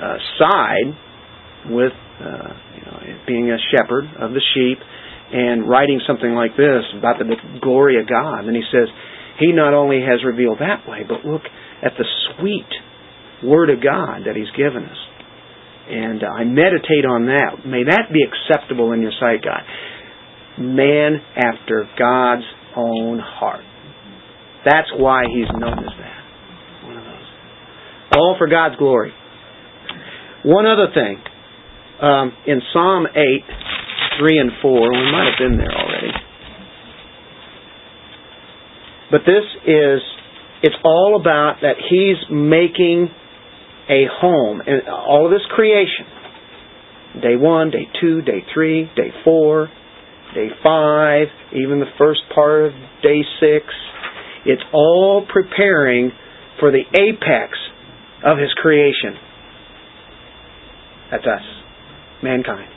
[0.00, 4.78] uh, side with uh, you know, being a shepherd of the sheep
[5.32, 8.46] and writing something like this about the glory of God.
[8.46, 8.88] And he says,
[9.38, 11.42] He not only has revealed that way, but look
[11.82, 12.68] at the sweet
[13.44, 14.98] Word of God that He's given us.
[15.88, 17.64] And uh, I meditate on that.
[17.66, 19.62] May that be acceptable in your sight, God.
[20.58, 22.44] Man after God's
[22.76, 23.64] own heart.
[24.64, 26.86] That's why He's known as that.
[26.86, 27.28] One of those.
[28.16, 29.12] All for God's glory.
[30.44, 31.22] One other thing
[32.00, 33.16] um, in Psalm 8,
[34.18, 34.80] 3 and 4.
[34.80, 36.12] We might have been there already.
[39.10, 40.02] But this is,
[40.62, 43.08] it's all about that He's making
[43.88, 44.60] a home.
[44.64, 46.06] And all of this creation,
[47.22, 49.68] day 1, day 2, day 3, day 4,
[50.34, 52.72] day 5, even the first part of
[53.02, 53.66] day 6,
[54.46, 56.12] it's all preparing
[56.60, 57.58] for the apex
[58.24, 59.14] of His creation.
[61.10, 61.42] That's us
[62.22, 62.70] mankind.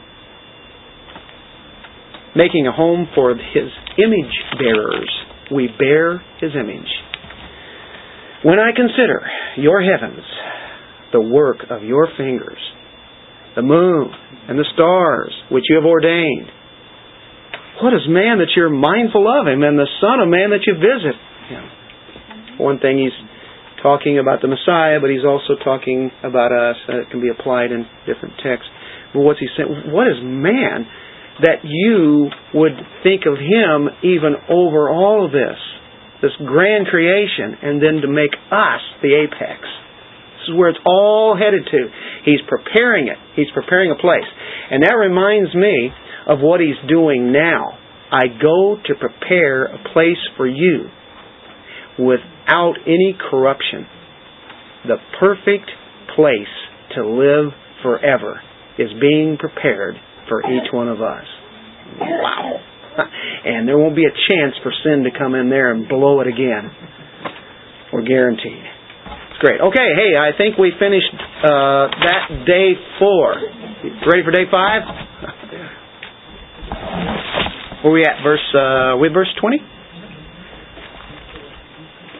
[2.36, 5.12] Making a home for His image bearers.
[5.54, 6.89] We bear His image.
[8.43, 9.21] When I consider
[9.58, 10.24] your heavens,
[11.12, 12.60] the work of your fingers,
[13.56, 14.10] the moon
[14.47, 16.47] and the stars which you have ordained,
[17.82, 20.78] what is man that you're mindful of him, and the Son of Man that you
[20.78, 21.17] visit
[21.50, 21.65] him?
[22.62, 23.15] One thing he's
[23.82, 26.78] talking about the Messiah, but he's also talking about us.
[26.86, 28.69] That can be applied in different texts.
[29.13, 29.89] But what's he saying?
[29.89, 30.86] What is man
[31.41, 35.58] that you would think of him even over all of this,
[36.21, 39.65] this grand creation, and then to make us the apex?
[40.41, 41.82] This is where it's all headed to.
[42.25, 43.17] He's preparing it.
[43.36, 44.25] He's preparing a place.
[44.71, 45.89] And that reminds me
[46.27, 47.77] of what he's doing now.
[48.12, 50.89] I go to prepare a place for you
[51.99, 53.86] without any corruption.
[54.88, 55.69] The perfect
[56.15, 56.54] place
[56.95, 58.41] to live forever
[58.80, 59.95] is being prepared
[60.27, 61.25] for each one of us.
[61.99, 62.58] Wow.
[63.43, 66.27] And there won't be a chance for sin to come in there and blow it
[66.27, 66.69] again.
[67.91, 68.63] We're guaranteed.
[69.41, 69.58] Great.
[69.58, 73.34] Okay, hey, I think we finished uh, that day four.
[74.06, 74.86] Ready for day five?
[77.82, 78.21] Where we at?
[78.21, 79.58] Verse, uh, we verse 20?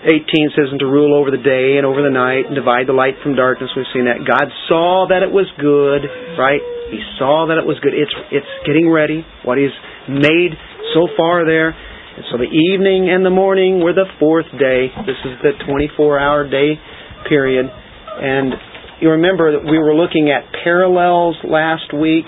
[0.02, 0.26] 18
[0.58, 3.14] says, and to rule over the day and over the night and divide the light
[3.22, 3.70] from darkness.
[3.78, 4.26] We've seen that.
[4.26, 6.02] God saw that it was good,
[6.42, 6.66] right?
[6.90, 7.94] He saw that it was good.
[7.94, 9.22] It's, it's getting ready.
[9.46, 9.78] What He's
[10.10, 10.58] made
[10.98, 11.70] so far there.
[11.70, 14.90] And so the evening and the morning were the fourth day.
[15.06, 16.82] This is the 24 hour day
[17.28, 17.66] period.
[17.68, 18.54] And
[19.02, 22.26] you remember that we were looking at parallels last week.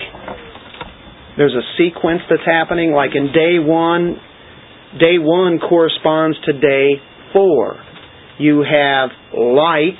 [1.36, 4.16] There's a sequence that's happening, like in day one,
[4.98, 7.02] day one corresponds to day
[7.32, 7.82] four,
[8.38, 9.98] you have light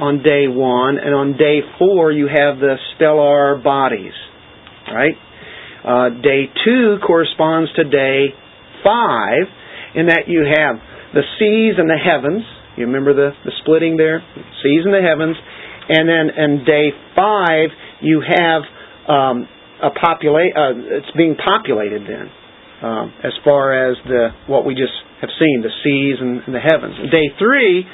[0.00, 4.12] on day one, and on day four, you have the stellar bodies.
[4.86, 5.14] Right?
[5.84, 8.34] Uh, day two corresponds to day
[8.82, 9.48] five,
[9.94, 10.76] in that you have
[11.14, 12.42] the seas and the heavens.
[12.76, 14.22] You remember the, the splitting there?
[14.62, 15.36] Seas and the heavens.
[15.88, 17.68] And then in day five,
[18.00, 18.62] you have
[19.08, 19.48] um,
[19.82, 20.56] a populate.
[20.56, 22.26] Uh, it's being populated then,
[22.82, 26.64] um, as far as the what we just have seen, the seas and, and the
[26.64, 26.96] heavens.
[27.12, 27.84] Day three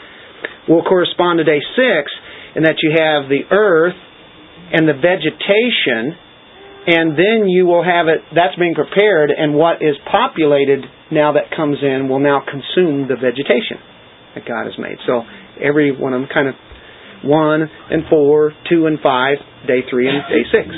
[0.68, 2.10] will correspond to day six,
[2.54, 3.98] in that you have the earth
[4.72, 6.14] and the vegetation
[6.86, 10.80] and then you will have it that's being prepared and what is populated
[11.12, 13.76] now that comes in will now consume the vegetation
[14.34, 14.96] that God has made.
[15.06, 15.22] So
[15.62, 16.54] every one of them kind of
[17.22, 20.68] one and four, two and five, day three and day six.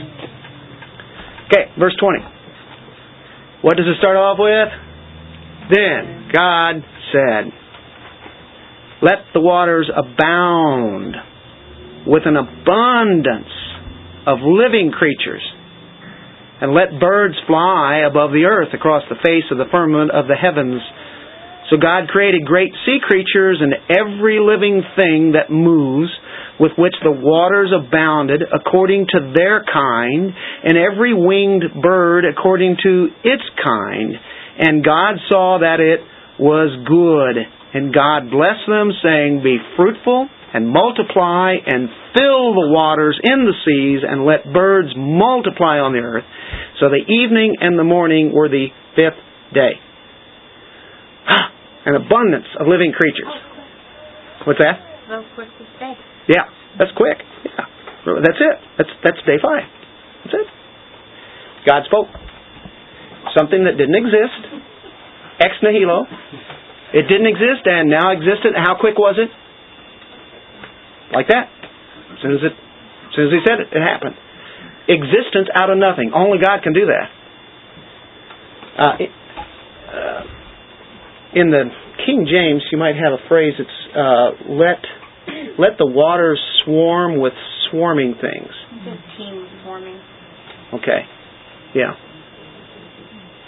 [1.46, 2.20] Okay, verse twenty.
[3.62, 4.68] What does it start off with?
[5.70, 7.52] Then God said,
[9.00, 11.14] Let the waters abound
[12.06, 13.52] with an abundance
[14.26, 15.42] of living creatures
[16.60, 20.34] and let birds fly above the earth across the face of the firmament of the
[20.34, 20.80] heavens.
[21.72, 26.12] So God created great sea creatures and every living thing that moves,
[26.60, 33.08] with which the waters abounded according to their kind, and every winged bird according to
[33.24, 34.12] its kind.
[34.58, 36.04] And God saw that it
[36.38, 37.40] was good.
[37.72, 43.56] And God blessed them, saying, Be fruitful and multiply and fill the waters in the
[43.64, 46.24] seas and let birds multiply on the earth.
[46.80, 49.72] So the evening and the morning were the fifth day.
[51.24, 51.51] Ah,
[51.84, 53.34] An abundance of living creatures.
[54.46, 54.78] What's that?
[55.10, 55.94] Real quick this day.
[56.28, 56.46] Yeah,
[56.78, 57.18] that's quick.
[57.44, 57.66] Yeah,
[58.22, 58.56] that's it.
[58.78, 59.66] That's that's day five.
[60.24, 60.48] That's it.
[61.66, 62.10] God spoke
[63.38, 64.42] something that didn't exist,
[65.42, 66.06] ex nihilo.
[66.94, 68.52] It didn't exist and now existed.
[68.54, 69.30] How quick was it?
[71.14, 71.48] Like that.
[72.12, 74.16] As soon as it, as soon as he said it, it happened.
[74.88, 76.12] Existence out of nothing.
[76.14, 77.08] Only God can do that.
[78.72, 79.10] Uh, it,
[79.88, 80.22] uh,
[81.34, 81.64] in the
[82.04, 84.80] King James, you might have a phrase that's uh, let
[85.58, 87.32] let the waters swarm with
[87.70, 88.50] swarming things.
[89.16, 90.00] Teem swarming.
[90.74, 91.00] Okay.
[91.74, 91.94] Yeah.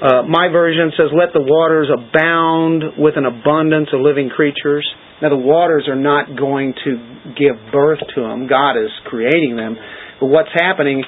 [0.01, 4.87] Uh, my version says, "Let the waters abound with an abundance of living creatures."
[5.23, 6.90] Now, the waters are not going to
[7.38, 8.47] give birth to them.
[8.47, 9.77] God is creating them.
[10.20, 11.05] But what's happening,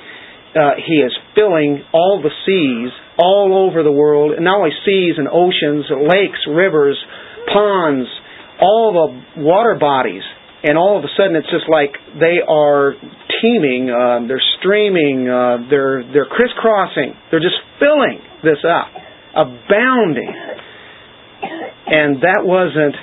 [0.54, 5.14] uh, He is filling all the seas all over the world, and not only seas
[5.16, 6.98] and oceans, lakes, rivers,
[7.52, 8.08] ponds,
[8.60, 10.22] all the water bodies.
[10.64, 12.94] And all of a sudden, it's just like they are
[13.40, 18.90] teeming, uh, they're streaming, uh, they're they're crisscrossing, they're just filling this up,
[19.36, 20.32] abounding.
[21.86, 22.96] And that wasn't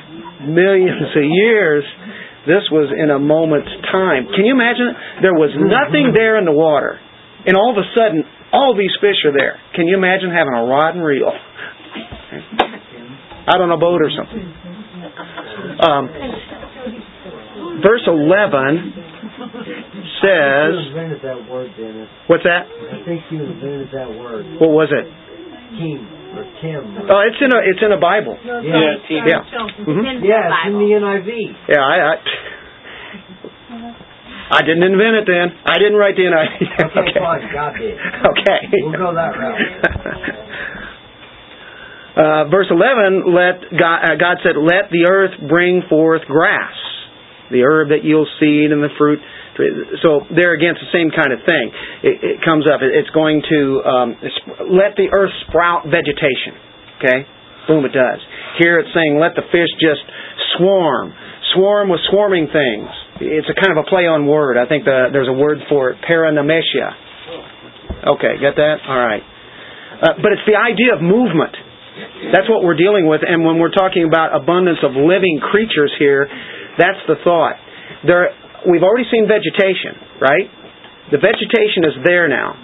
[0.49, 1.85] millions of years.
[2.43, 4.27] This was in a moment's time.
[4.35, 4.91] Can you imagine?
[5.21, 6.99] There was nothing there in the water,
[7.45, 9.59] and all of a sudden, all these fish are there.
[9.75, 11.33] Can you imagine having a rod and reel
[13.49, 14.45] out on a boat or something?
[15.83, 16.07] Um,
[17.81, 18.93] verse 11
[20.21, 20.73] says.
[21.23, 21.71] That word,
[22.27, 22.67] What's that?
[22.69, 24.45] I think you invented that word.
[24.61, 25.05] What was it?
[25.77, 26.05] Team
[26.37, 27.09] or Tim.
[27.09, 28.37] Oh, it's in a it's in a Bible.
[28.45, 29.25] Yeah, teem.
[29.25, 29.41] Yeah.
[29.41, 30.21] It's Mhm.
[30.21, 31.29] the Yeah, it's in the NIV.
[31.69, 32.15] Yeah, I, I
[34.53, 35.49] I didn't invent it then.
[35.65, 36.53] I didn't write the NIV.
[36.93, 37.41] Okay, fine.
[37.49, 37.97] God did.
[37.97, 38.61] Okay.
[38.85, 39.57] We'll go that route.
[42.13, 46.77] Uh, verse 11, let God, uh, God said, Let the earth bring forth grass,
[47.49, 49.17] the herb that yields seed and the fruit.
[50.05, 51.73] So there again, it's the same kind of thing.
[52.05, 52.85] It, it comes up.
[52.85, 54.09] It's going to um,
[54.69, 56.53] let the earth sprout vegetation.
[57.01, 57.25] Okay,
[57.65, 58.21] boom, it does.
[58.61, 60.05] Here it's saying let the fish just
[60.57, 61.17] swarm,
[61.57, 62.93] swarm with swarming things.
[63.21, 64.57] It's a kind of a play on word.
[64.57, 66.89] I think the, there's a word for it, paronomasia.
[68.17, 68.77] Okay, get that?
[68.87, 69.23] All right.
[69.23, 71.55] Uh, but it's the idea of movement.
[72.33, 73.21] That's what we're dealing with.
[73.21, 76.27] And when we're talking about abundance of living creatures here,
[76.77, 77.55] that's the thought.
[78.03, 78.33] There,
[78.67, 80.49] we've already seen vegetation, right?
[81.13, 82.57] The vegetation is there now.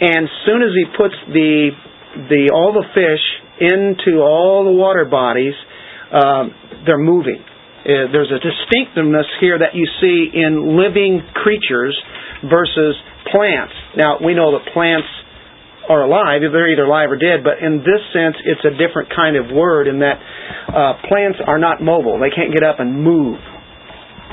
[0.00, 1.70] And as soon as he puts the,
[2.32, 3.24] the, all the fish
[3.60, 5.54] into all the water bodies,
[6.10, 6.54] um,
[6.86, 7.44] they're moving.
[7.80, 11.96] Uh, there's a distinctiveness here that you see in living creatures
[12.44, 12.96] versus
[13.32, 13.72] plants.
[13.96, 15.08] Now, we know that plants
[15.88, 19.34] are alive, they're either alive or dead, but in this sense, it's a different kind
[19.34, 20.20] of word in that
[20.68, 22.20] uh, plants are not mobile.
[22.20, 23.40] They can't get up and move.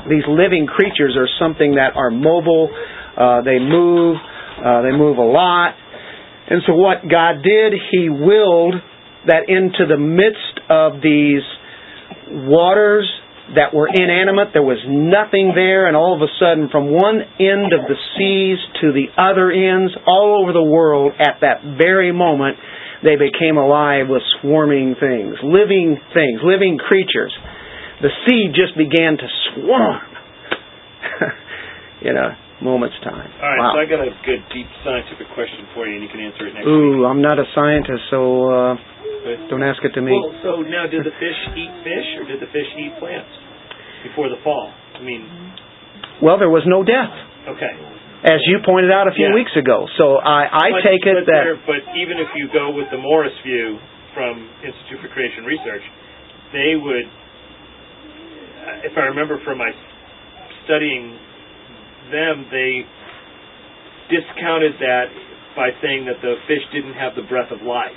[0.08, 2.70] These living creatures are something that are mobile,
[3.16, 4.16] uh, they move,
[4.60, 5.74] uh, they move a lot.
[6.50, 8.74] And so, what God did, He willed
[9.26, 11.42] that into the midst of these
[12.46, 13.08] waters
[13.54, 14.52] that were inanimate.
[14.52, 18.60] There was nothing there, and all of a sudden, from one end of the seas
[18.82, 22.58] to the other ends, all over the world, at that very moment,
[23.02, 27.32] they became alive with swarming things, living things, living creatures.
[28.02, 30.02] The sea just began to swarm
[32.02, 33.30] in a moment's time.
[33.38, 33.72] All right, wow.
[33.74, 36.54] so I got a good deep scientific question for you, and you can answer it
[36.54, 36.74] next week.
[36.74, 38.97] Ooh, I'm not a scientist, so uh, week.
[39.50, 40.12] Don't ask it to me.
[40.12, 43.30] Well, so now, did the fish eat fish, or did the fish eat plants
[44.04, 44.72] before the fall?
[44.94, 45.26] I mean,
[46.22, 47.14] Well, there was no death,
[47.48, 47.74] okay.
[48.24, 49.34] as you pointed out a few Yeah.
[49.34, 49.86] weeks ago.
[49.96, 52.90] So I, I But- take it but that there- but even if you go with
[52.90, 53.78] the Morris view
[54.14, 55.82] from Institute for Creation Research,
[56.52, 57.08] they would,
[58.84, 59.70] if I remember from my
[60.64, 61.18] studying
[62.10, 62.84] them, they
[64.08, 65.08] discounted that
[65.54, 67.96] by saying that the fish didn't have the breath of life.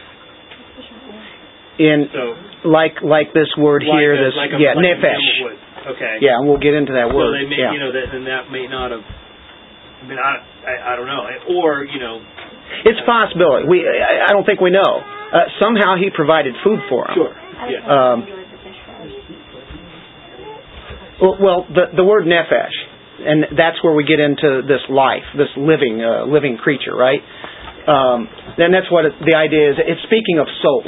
[1.81, 5.01] In So like like this word like here, a, this like a, yeah like a
[5.01, 5.17] nefesh.
[5.17, 5.59] mammal would.
[5.81, 6.21] Okay.
[6.21, 7.25] Yeah, and we'll get into that word.
[7.25, 7.41] So word.
[7.41, 7.73] they may, yeah.
[7.73, 9.01] you know, that, then that may not have.
[9.01, 11.25] I mean, I, I, I don't know,
[11.57, 12.21] or you know,
[12.85, 13.65] It's a possibility.
[13.65, 14.93] We I, I don't think we know.
[15.33, 17.17] Uh, somehow he provided food for him.
[17.17, 17.33] sure,
[17.65, 17.81] yeah.
[17.89, 18.17] Um,
[21.21, 22.73] Well, well the the word nefesh,
[23.21, 27.21] and that's where we get into this life, this living uh, living creature, right?
[27.85, 28.27] Um,
[28.57, 29.75] then that's what it, the idea is.
[29.77, 30.85] It's speaking of soul,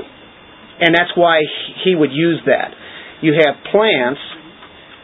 [0.84, 1.40] and that's why
[1.84, 2.76] he would use that.
[3.22, 4.20] You have plants,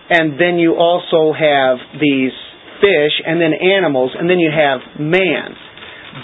[0.10, 2.36] and then you also have these
[2.84, 5.56] fish, and then animals, and then you have man.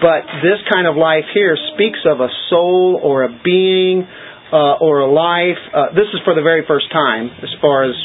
[0.01, 4.03] But this kind of life here speaks of a soul or a being
[4.51, 5.61] uh, or a life.
[5.71, 7.95] Uh, this is for the very first time, as far as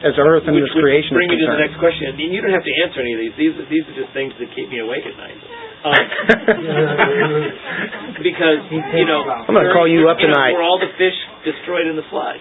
[0.00, 2.08] as earth and which this would creation bring is me to the next question.
[2.08, 3.34] I mean, you don't have to answer any of these.
[3.36, 5.36] These these are just things that keep me awake at night.
[5.80, 5.96] Um,
[8.24, 10.56] because you know, I'm gonna call you up know, tonight.
[10.56, 12.40] Were all the fish destroyed in the flood?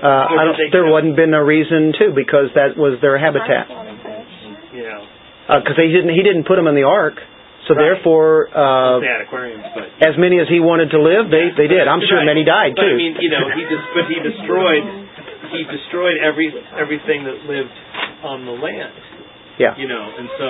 [0.00, 3.68] Uh, I don't, there wouldn't been a reason to because that was their habitat.
[4.72, 5.04] You know,
[5.60, 7.20] Because he didn't he didn't put them in the ark,
[7.70, 7.86] so Right.
[7.94, 11.68] therefore, uh, they had aquariums, but as many as he wanted to live, they they
[11.70, 11.86] did.
[11.86, 12.26] I'm sure Right.
[12.34, 12.94] many died But too.
[12.94, 14.82] I mean, you know, he just but he destroyed
[15.54, 17.70] he destroyed every everything that lived
[18.26, 18.90] on the land.
[19.58, 19.76] Yeah.
[19.78, 20.48] You know, and so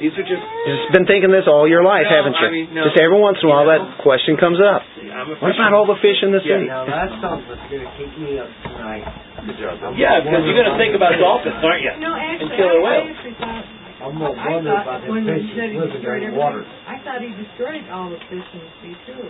[0.00, 0.42] these are just.
[0.66, 2.46] You've been thinking this all your life, No, haven't you?
[2.46, 2.84] I mean, no.
[2.84, 3.84] Just every once in a while, You know.
[3.90, 4.82] that question comes up.
[5.10, 6.58] I'm What about all the fish in the Yeah.
[6.58, 6.66] sea?
[6.66, 9.04] Now that's something that's gonna keep me up tonight.
[9.46, 9.94] Good job.
[9.96, 11.92] Yeah, because you're going to think about dolphins, aren't you?
[11.98, 13.64] No, actually, and killer I, I whales.
[13.98, 15.94] Actually thought, I'm gonna I wonder thought about when them he fish said he living
[15.98, 16.62] destroyed in the water.
[16.62, 19.24] everything, I thought he destroyed all the fish in the sea too.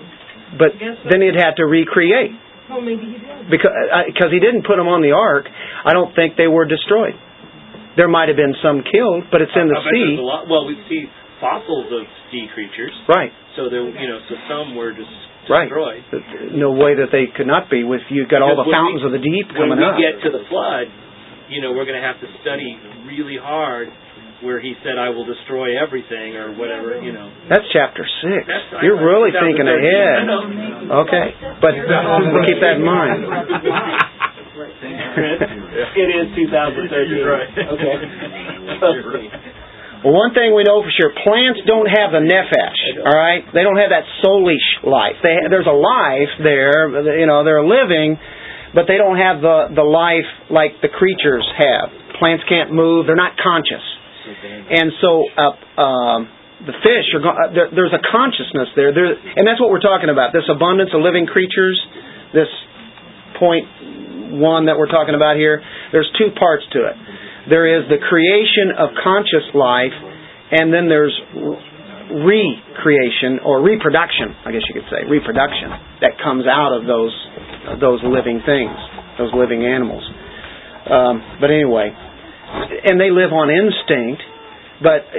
[0.60, 0.70] But
[1.08, 2.32] then he'd have to recreate
[2.72, 3.48] Well, maybe he did.
[3.52, 5.48] because uh, uh, because he didn't put them on the ark.
[5.48, 7.16] I don't think they were destroyed.
[7.96, 10.24] There might have been some killed, but it's in the I bet there's sea, a
[10.24, 11.08] lot- well, we see
[11.42, 13.32] fossils of sea creatures, right?
[13.58, 15.10] so there, you know, so some were just
[15.50, 15.64] Right.
[15.66, 16.52] destroyed.
[16.54, 17.82] No way that they could not be.
[17.82, 19.96] With you've got all the when fountains we- of the deep When coming we up.
[19.98, 20.86] get to the flood,
[21.48, 22.76] you know, we're going to have to study
[23.08, 23.88] really hard
[24.42, 27.30] where he said, "I will destroy everything" or whatever, you know.
[27.48, 28.46] That's chapter six.
[28.46, 30.28] That's- You're know, really 2013, thinking ahead.
[31.06, 31.26] Okay,
[31.60, 33.24] but we'll keep that in mind.
[35.98, 37.26] it is 2013.
[37.26, 37.50] Right.
[37.58, 37.96] Okay.
[40.04, 42.80] Well, one thing we know for sure: plants don't have the nefesh.
[43.02, 45.18] All right, they don't have that soulish life.
[45.26, 47.18] They, there's a life there.
[47.18, 48.14] You know, they're living,
[48.74, 51.90] but they don't have the the life like the creatures have.
[52.22, 53.06] Plants can't move.
[53.06, 53.82] They're not conscious,
[54.70, 56.20] and so uh, um,
[56.66, 57.22] the fish are.
[57.22, 58.90] Go- uh, there, there's a consciousness there.
[58.90, 60.34] There, and that's what we're talking about.
[60.34, 61.78] This abundance of living creatures.
[62.34, 62.50] This
[63.38, 63.66] point
[64.38, 65.62] one that we're talking about here.
[65.92, 66.96] There's two parts to it.
[67.48, 69.96] There is the creation of conscious life,
[70.52, 71.16] and then there's
[72.12, 77.12] recreation or reproduction, I guess you could say, reproduction that comes out of those
[77.80, 78.76] those living things,
[79.20, 80.04] those living animals.
[80.88, 81.92] Um, but anyway,
[82.84, 84.22] and they live on instinct,
[84.80, 85.10] but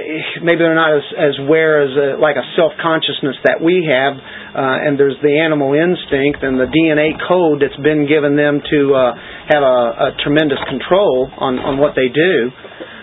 [0.42, 4.16] maybe they're not as, as aware as a, like a self consciousness that we have.
[4.16, 8.78] Uh, and there's the animal instinct and the DNA code that's been given them to
[8.96, 9.12] uh,
[9.52, 9.78] have a,
[10.10, 12.50] a tremendous control on, on what they do.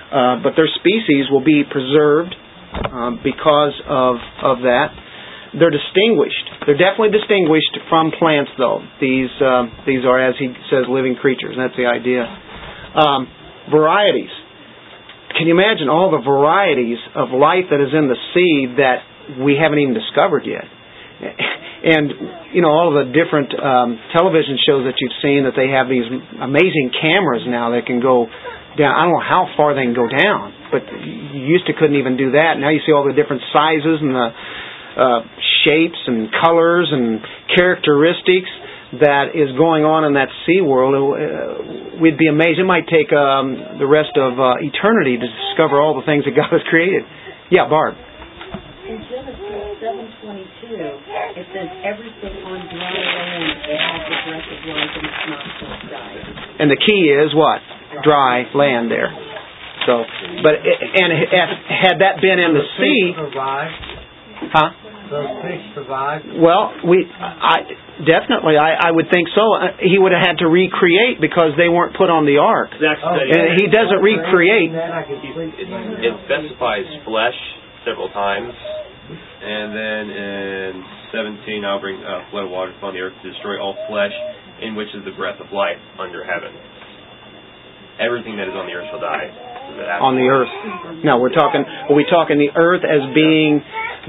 [0.08, 2.34] Uh, but their species will be preserved
[2.92, 4.92] um, because of of that.
[5.56, 6.68] They're distinguished.
[6.68, 8.84] They're definitely distinguished from plants, though.
[9.00, 11.56] These um, these are, as he says, living creatures.
[11.56, 12.24] And that's the idea.
[12.24, 13.28] Um,
[13.70, 14.32] varieties.
[15.38, 19.04] Can you imagine all the varieties of life that is in the sea that
[19.44, 20.66] we haven't even discovered yet?
[21.78, 22.10] And
[22.54, 26.06] you know all the different um, television shows that you've seen that they have these
[26.42, 28.26] amazing cameras now that can go
[28.78, 28.94] down.
[28.94, 32.18] I don't know how far they can go down, but you used to couldn't even
[32.18, 32.58] do that.
[32.58, 34.30] Now you see all the different sizes and the
[34.98, 35.22] uh,
[35.66, 37.22] shapes and colors and
[37.54, 38.50] characteristics.
[39.04, 42.60] That is going on in that sea world, uh, we'd be amazed.
[42.60, 46.32] It might take um, the rest of uh, eternity to discover all the things that
[46.32, 47.04] God has created.
[47.52, 48.00] Yeah, Barb.
[48.88, 49.36] In Genesis
[49.84, 55.04] seven twenty two, it says everything on dry land has the breath of life and
[55.04, 56.24] it's not just died.
[56.64, 57.60] And the key is what?
[58.08, 59.12] Dry land there.
[59.84, 60.04] So,
[60.44, 61.28] but it, and it,
[61.68, 63.12] had that been in the sea,
[64.56, 64.87] huh?
[65.08, 66.22] Those fish survive.
[66.38, 67.64] Well, we, I
[68.04, 69.42] definitely, I, I would think so.
[69.56, 72.76] Uh, He would have had to recreate because they weren't put on the ark.
[72.76, 74.72] Zach Oh, studied And he doesn't recreate.
[74.76, 75.56] Then I can sleep.
[75.56, 75.68] It,
[76.04, 77.38] it specifies flesh
[77.88, 80.72] several times, and then in
[81.16, 84.12] 17, I'll bring uh, flood of waters upon the earth to destroy all flesh,
[84.60, 86.52] in which is the breath of life under heaven.
[88.04, 89.26] Everything that is on the earth shall die.
[90.06, 90.52] on the earth.
[91.02, 91.64] Now we're talking.
[91.66, 93.58] Are we talking the earth as being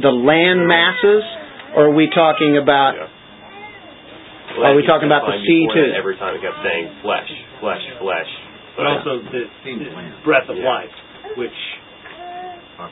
[0.02, 1.24] the land masses,
[1.74, 2.94] or are we talking about?
[2.94, 3.14] Yeah.
[4.58, 5.92] Are we talking about the sea too?
[5.94, 7.30] Every time it kept saying flesh,
[7.62, 8.30] flesh, flesh.
[8.74, 10.66] but also the, the breath of Yeah.
[10.66, 10.94] life,
[11.38, 11.58] which,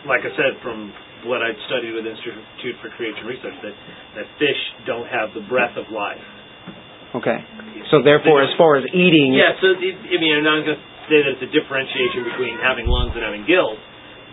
[0.07, 0.93] like I said, from
[1.27, 3.75] what I'd studied with Institute for Creation Research, that,
[4.15, 6.23] that fish don't have the breath of life.
[7.19, 7.39] Okay.
[7.91, 10.83] So therefore, as far as eating, Yeah, so it, I mean, I'm not going to
[11.11, 13.79] say that it's a differentiation between having lungs and having gills,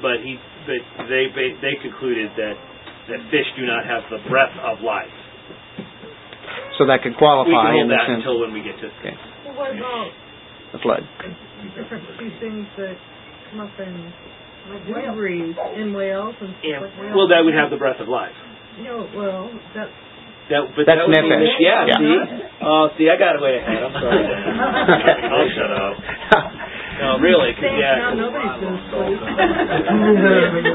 [0.04, 0.36] but he,
[0.68, 2.56] but they they, they concluded that
[3.10, 5.12] that fish do not have the breath of life.
[6.78, 8.88] so that could We can qualify in hold that sense until when we get to.
[9.00, 9.16] Okay.
[9.48, 10.12] Well, what about
[10.76, 11.04] of flood.
[11.80, 12.96] different sea things that
[13.52, 13.94] come up in,
[14.74, 17.14] like debris in whales and stuff Yeah, like that?
[17.16, 18.34] well, that would have the breath of life.
[18.82, 19.94] You know, well, that's,
[20.50, 21.56] That, but That's that would be- nefesh.
[21.62, 22.00] Yeah, Yeah.
[22.02, 22.18] see?
[22.66, 23.84] Oh, see, I got away ahead.
[23.84, 24.24] I'm sorry.
[24.24, 25.96] I'll oh, shut up.
[27.00, 27.96] No, really, cause, yeah.
[27.98, 29.20] now nobody's gonna sleep.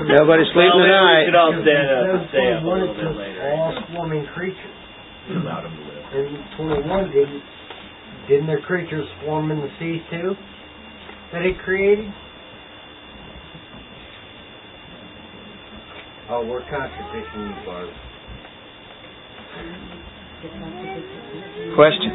[0.09, 1.19] Nobody's sleeping well, maybe tonight.
[1.19, 3.41] we should all stand up and Those stay up a little bit later.
[3.55, 4.77] all swarming creatures.
[5.29, 5.45] And
[6.57, 7.43] twenty-one didn't,
[8.29, 10.35] didn't there creatures swarm in the sea too?
[11.33, 12.09] That he created?
[16.31, 17.89] Oh, we're contradicting you, Barb.
[21.75, 22.15] Questions.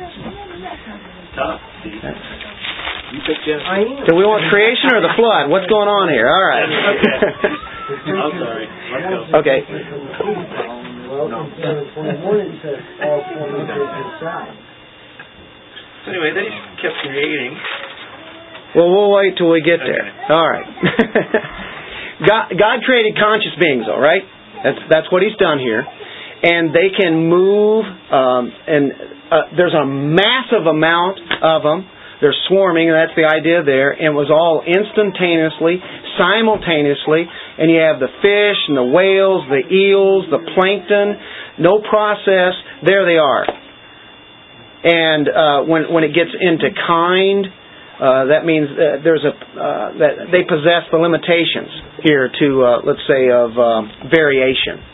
[1.35, 2.52] Tough, see?
[3.13, 3.69] You pick Genesis.
[3.69, 4.09] I am.
[4.09, 5.45] Do we want creation or the flood?
[5.53, 6.25] What's going on here?
[6.25, 6.65] All right.
[6.65, 8.65] I'm sorry.
[9.37, 9.59] Okay.
[11.13, 14.49] Well, in Genesis twenty-one it says all swarming creatures died.
[16.03, 17.53] So anyway, then he kept creating.
[18.73, 20.09] Well, we'll wait till we get there.
[20.09, 20.33] Okay.
[20.33, 20.65] All right.
[22.27, 24.25] God, God created conscious beings, all right.
[24.65, 27.85] That's that's what He's done here, and they can move.
[28.09, 28.89] Um, and
[29.29, 31.85] uh, there's a massive amount of them.
[32.21, 33.91] They're swarming, and that's the idea there.
[33.91, 35.81] And it was all instantaneously,
[36.17, 37.25] simultaneously.
[37.29, 41.17] And you have the fish and the whales, the eels, the plankton.
[41.59, 42.53] No process.
[42.85, 43.45] There they are.
[44.83, 47.47] And uh, when when it gets into kind,
[47.99, 51.71] uh, that means uh, there's a uh, that they possess the limitations
[52.03, 53.55] here to uh, let's say of
[54.11, 54.92] variation.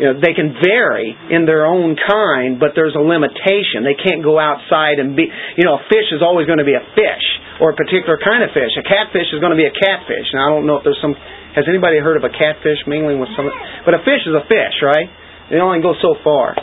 [0.00, 3.84] You know, they can vary in their own kind, but there's a limitation.
[3.84, 5.28] They can't go outside and be.
[5.28, 7.26] You know, a fish is always going to be a fish
[7.60, 8.72] or a particular kind of fish.
[8.80, 10.32] A catfish is going to be a catfish.
[10.32, 11.12] Now, I don't know if there's some.
[11.52, 13.52] Has anybody heard of a catfish mingling with some?
[13.84, 15.04] But a fish is a fish, right?
[15.52, 16.56] They only go so far.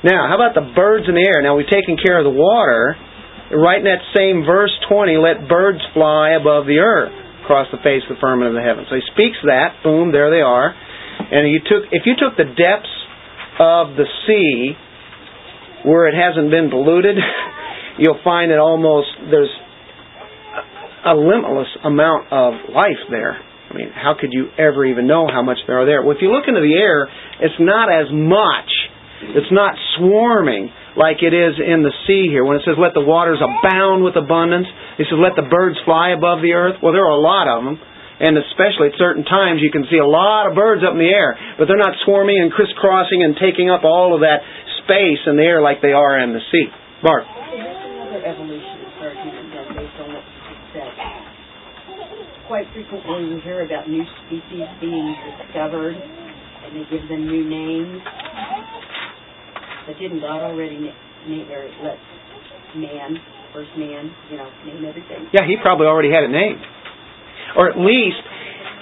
[0.00, 1.44] Now, how about the birds in the air?
[1.44, 2.96] Now, we've taken care of the water.
[3.52, 7.12] Right in that same verse 20, let birds fly above the earth
[7.44, 8.92] across the face of the firmament of the heavens.
[8.92, 10.76] So he speaks that, boom, there they are.
[11.30, 12.94] And you took, if you took the depths
[13.60, 14.72] of the sea
[15.84, 17.16] where it hasn't been polluted,
[17.98, 19.52] you'll find that almost there's
[21.04, 23.38] a limitless amount of life there.
[23.68, 26.00] I mean, how could you ever even know how much there are there?
[26.00, 27.04] Well, if you look into the air,
[27.40, 28.70] it's not as much.
[29.36, 32.44] It's not swarming like it is in the sea here.
[32.44, 34.66] When it says, let the waters abound with abundance,
[34.98, 36.80] it says, let the birds fly above the earth.
[36.82, 37.76] Well, there are a lot of them.
[38.18, 41.06] And especially at certain times, you can see a lot of birds up in the
[41.06, 44.42] air, but they're not swarming and crisscrossing and taking up all of that
[44.82, 46.66] space in the air like they are in the sea.
[46.98, 47.22] Bart.
[47.54, 50.92] There's another evolutionist argument done based on what you said.
[52.50, 58.02] Quite frequently we hear about new species being discovered and they give them new names.
[59.86, 60.98] But didn't God already na-
[61.30, 61.96] name or let
[62.74, 63.16] man,
[63.54, 65.30] first man, you know, name everything?
[65.32, 66.60] Yeah, he probably already had it named.
[67.56, 68.20] Or at least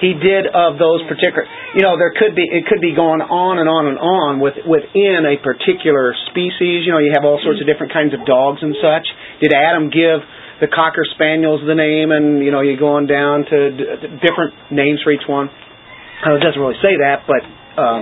[0.00, 3.60] he did of those particular you know, there could be it could be going on
[3.60, 6.84] and on and on with within a particular species.
[6.88, 9.06] You know, you have all sorts of different kinds of dogs and such.
[9.40, 10.20] Did Adam give
[10.60, 13.84] the cocker spaniels the name and you know, you go on down to d-
[14.24, 15.48] different names for each one?
[15.48, 17.42] It doesn't really say that, but
[17.80, 18.00] um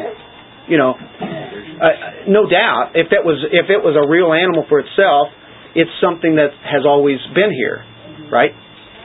[0.64, 4.80] you know, uh, no doubt, if it was if it was a real animal for
[4.80, 5.28] itself,
[5.74, 7.84] it's something that has always been here,
[8.30, 8.54] right?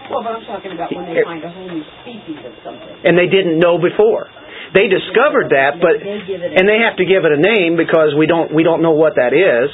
[0.10, 3.06] Well, but I'm talking about when they find a whole new species of something.
[3.06, 4.26] And they didn't know before.
[4.74, 7.42] They discovered that, but They give it a- and they have to give it a
[7.42, 9.70] name because we don't we don't know what that is.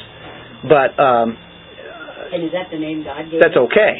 [0.67, 1.35] But um,
[2.31, 3.93] And is that the name God gave that's okay.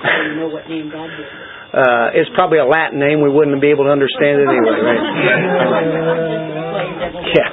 [0.00, 1.26] I don't know what name God gave.
[1.68, 3.20] Uh, it's probably a Latin name.
[3.20, 5.04] We wouldn't be able to understand it anyway, right?
[7.28, 7.50] Yeah.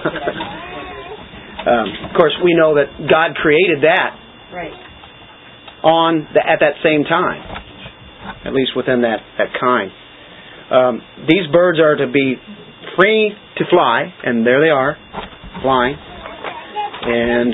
[1.68, 4.16] um, of course, we know that God created that
[4.54, 4.72] Right.
[5.84, 7.42] on the, at that same time,
[8.46, 9.92] at least within that that kind.
[10.72, 12.36] Um, these birds are to be
[12.98, 14.98] free to fly, and there they are,
[15.62, 15.96] flying.
[17.06, 17.54] And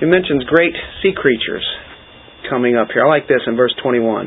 [0.00, 1.64] he mentions great sea creatures
[2.50, 3.06] coming up here.
[3.06, 4.26] I like this in verse 21.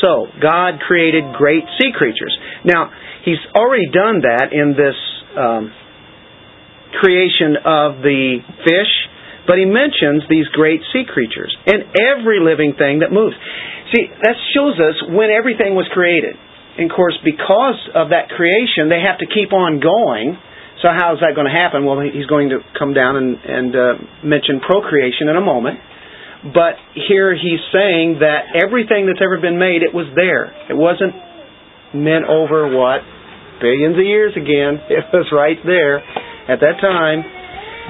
[0.00, 2.36] So, God created great sea creatures.
[2.64, 2.90] Now,
[3.24, 4.96] he's already done that in this
[5.36, 5.72] um,
[7.00, 8.92] creation of the fish,
[9.46, 13.36] but he mentions these great sea creatures and every living thing that moves.
[13.92, 16.36] See, that shows us when everything was created.
[16.80, 20.34] And of course, because of that creation, they have to keep on going.
[20.82, 21.86] So how is that going to happen?
[21.86, 23.82] Well, he's going to come down and, and uh,
[24.26, 25.78] mention procreation in a moment.
[26.44, 30.52] But here he's saying that everything that's ever been made, it was there.
[30.68, 31.16] It wasn't
[31.94, 33.00] meant over what?
[33.62, 34.82] Billions of years again.
[34.90, 36.02] It was right there
[36.50, 37.24] at that time.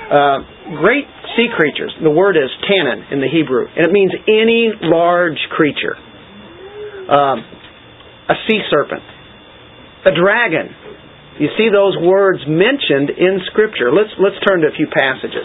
[0.05, 0.39] Uh,
[0.79, 1.93] great sea creatures.
[2.03, 5.97] The word is tannin in the Hebrew, and it means any large creature.
[7.05, 7.45] Um,
[8.25, 9.05] a sea serpent,
[10.09, 10.73] a dragon.
[11.37, 13.93] You see those words mentioned in Scripture.
[13.93, 15.45] Let's let's turn to a few passages.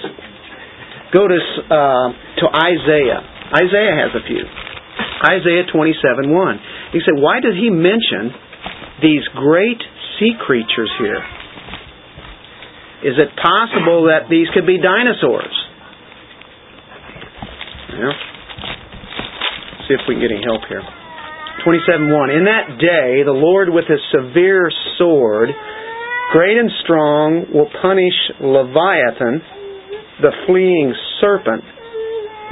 [1.12, 2.08] Go to uh,
[2.40, 3.20] to Isaiah.
[3.52, 4.46] Isaiah has a few.
[5.28, 6.62] Isaiah twenty seven one.
[6.94, 8.32] You say, why did he mention
[9.02, 9.82] these great
[10.16, 11.20] sea creatures here?
[13.04, 15.56] Is it possible that these could be dinosaurs?
[18.00, 18.16] Yeah.
[19.88, 20.80] See if we can get any help here.
[21.68, 22.08] 27.1.
[22.32, 25.50] In that day, the Lord with his severe sword,
[26.32, 29.43] great and strong, will punish Leviathan,
[30.24, 31.64] the fleeing serpent.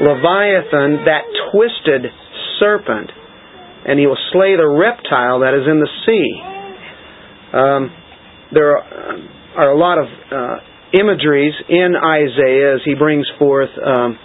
[0.04, 1.24] Leviathan, that
[1.56, 2.12] twisted
[2.60, 3.12] serpent.
[3.88, 6.30] And he will slay the reptile that is in the sea.
[7.56, 7.82] Um,
[8.52, 8.84] there are,
[9.56, 14.20] are a lot of uh, imageries in Isaiah as he brings forth um,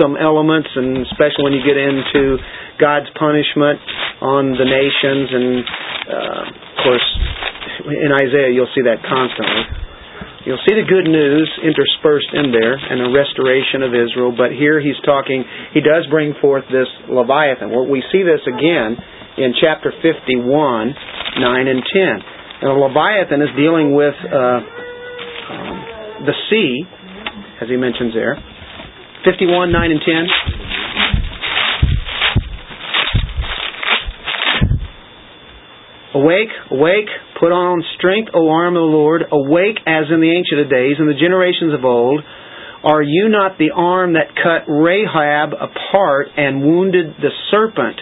[0.00, 2.38] some elements, and especially when you get into
[2.80, 3.78] God's punishment
[4.20, 5.48] on the nations, and
[6.10, 7.06] uh, of course,
[7.90, 9.84] in Isaiah you'll see that constantly.
[10.44, 14.76] You'll see the good news interspersed in there and the restoration of Israel, but here
[14.76, 15.40] he's talking,
[15.72, 17.72] he does bring forth this Leviathan.
[17.72, 19.00] Well, we see this again
[19.40, 20.94] in chapter 51, 9
[21.40, 22.60] and 10.
[22.60, 24.60] And the Leviathan is dealing with uh,
[25.48, 25.76] um,
[26.28, 26.84] the sea,
[27.64, 28.36] as he mentions there.
[29.24, 30.26] 51, 9 and 10.
[36.14, 37.10] Awake, awake,
[37.40, 39.24] put on strength, O arm of the Lord.
[39.32, 42.22] Awake as in the ancient of days, in the generations of old.
[42.84, 47.98] Are you not the arm that cut Rahab apart and wounded the serpent?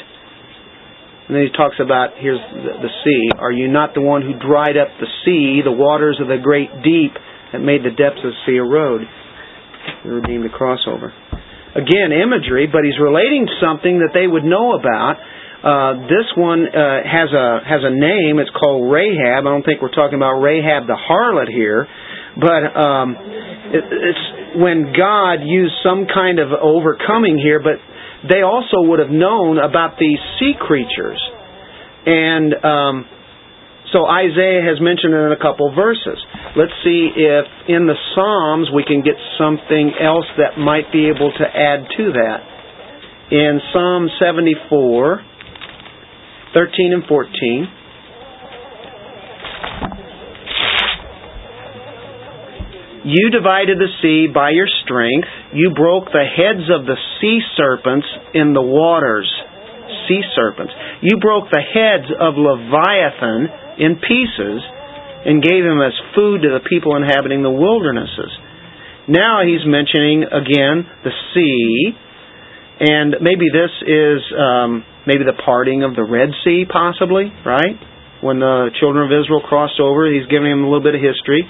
[1.28, 3.30] And then he talks about, here's the, the sea.
[3.38, 6.68] Are you not the one who dried up the sea, the waters of the great
[6.82, 7.14] deep,
[7.54, 9.06] that made the depths of the sea erode?
[10.04, 11.12] You redeemed the crossover.
[11.72, 15.16] Again, imagery, but he's relating something that they would know about.
[15.62, 18.42] Uh, this one uh, has a has a name.
[18.42, 19.46] It's called Rahab.
[19.46, 21.86] I don't think we're talking about Rahab the harlot here,
[22.34, 23.14] but um,
[23.70, 24.24] it, it's
[24.58, 27.62] when God used some kind of overcoming here.
[27.62, 27.78] But
[28.26, 31.22] they also would have known about these sea creatures,
[32.04, 33.06] and um,
[33.94, 36.18] so Isaiah has mentioned it in a couple verses.
[36.54, 41.32] Let's see if in the Psalms we can get something else that might be able
[41.32, 42.40] to add to that.
[43.32, 45.24] In Psalm 74.
[46.52, 47.68] 13 and 14.
[53.04, 55.26] You divided the sea by your strength.
[55.54, 59.32] You broke the heads of the sea serpents in the waters.
[60.06, 60.72] Sea serpents.
[61.00, 63.48] You broke the heads of Leviathan
[63.80, 64.60] in pieces
[65.24, 68.32] and gave him as food to the people inhabiting the wildernesses.
[69.08, 71.94] Now he's mentioning again the sea,
[72.80, 77.78] and maybe this is um, maybe the parting of the Red Sea, possibly, right?
[78.22, 81.42] When the children of Israel crossed over, he's giving them a little bit of history.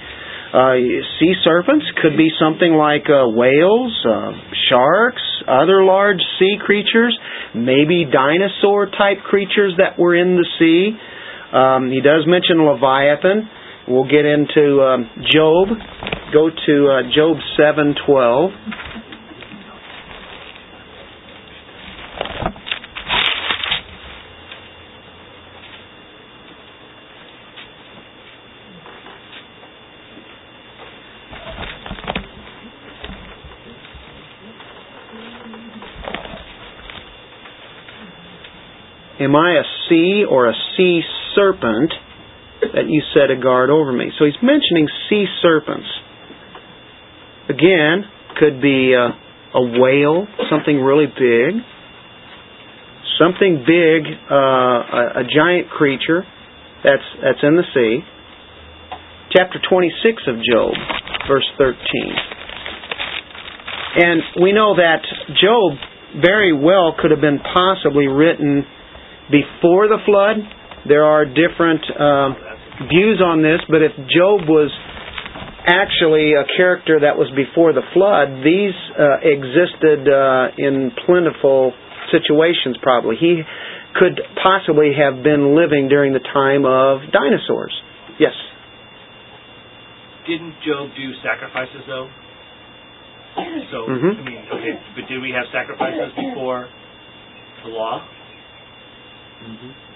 [0.53, 0.77] Uh,
[1.17, 4.33] sea serpents could be something like uh, whales, uh,
[4.69, 7.17] sharks, other large sea creatures,
[7.53, 10.93] maybe dinosaur type creatures that were in the sea.
[11.53, 13.49] Um, he does mention Leviathan.
[13.85, 15.67] We'll get into um, Job.
[16.31, 18.51] Go to uh, Job 7:12.
[39.19, 41.01] Am I a sea or a sea
[41.35, 41.93] serpent
[42.73, 44.11] that you set a guard over me?
[44.17, 45.87] So he's mentioning sea serpents.
[47.49, 48.07] Again,
[48.39, 49.11] could be a,
[49.57, 51.61] a whale, something really big.
[53.19, 56.23] Something big, uh, a, a giant creature
[56.83, 57.99] that's, that's in the sea.
[59.35, 60.73] Chapter 26 of Job,
[61.27, 61.77] verse 13.
[63.95, 65.05] And we know that
[65.37, 65.77] Job
[66.21, 68.65] very well could have been possibly written
[69.29, 70.37] before the flood.
[70.87, 72.52] There are different uh,
[72.89, 74.71] views on this, but if Job was
[75.65, 81.71] actually a character that was before the flood, these uh, existed uh, in plentiful
[82.11, 83.15] situations probably.
[83.15, 83.41] He
[83.95, 87.73] could possibly have been living during the time of dinosaurs.
[88.19, 88.33] Yes.
[90.27, 92.09] Didn't Job do sacrifices though?
[93.71, 94.19] So Mhm.
[94.19, 96.67] I mean, okay, but did we have sacrifices before
[97.63, 98.03] the law?
[99.43, 99.92] Okay.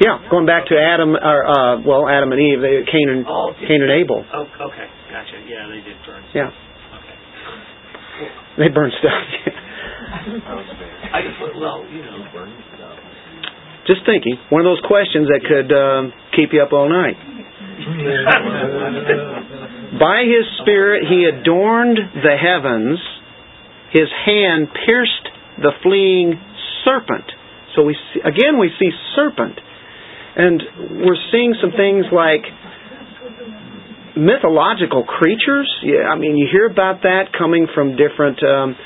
[0.00, 3.52] Yeah, going back to Adam, or uh, well, Adam and Eve, they, Cain and Oh,
[3.58, 3.90] Cain and?
[3.90, 4.22] Abel.
[4.22, 5.38] Oh, okay, gotcha.
[5.48, 6.22] Yeah, they did burn.
[6.34, 8.28] Yeah, Okay.
[8.62, 9.12] they burned stuff.
[11.12, 12.24] I just well, you know.
[12.32, 12.98] Burned stuff.
[13.86, 17.16] Just thinking, one of those questions that could um, keep you up all night.
[19.98, 22.98] By his spirit he adorned the heavens.
[23.90, 25.28] His hand pierced
[25.62, 26.38] the fleeing
[26.84, 27.24] serpent.
[27.74, 29.58] So we see, again we see serpent,
[30.36, 32.44] and we're seeing some things like
[34.16, 35.70] mythological creatures.
[35.82, 38.76] Yeah, I mean you hear about that coming from different um,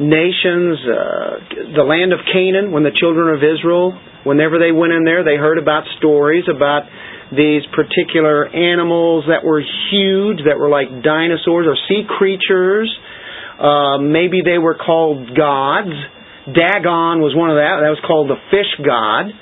[0.00, 0.78] nations.
[0.84, 5.24] Uh, the land of Canaan, when the children of Israel, whenever they went in there,
[5.24, 6.84] they heard about stories about
[7.32, 12.92] these particular animals that were huge, that were like dinosaurs or sea creatures.
[13.58, 15.94] Uh, maybe they were called gods.
[16.44, 17.80] Dagon was one of that.
[17.80, 19.32] That was called the fish god.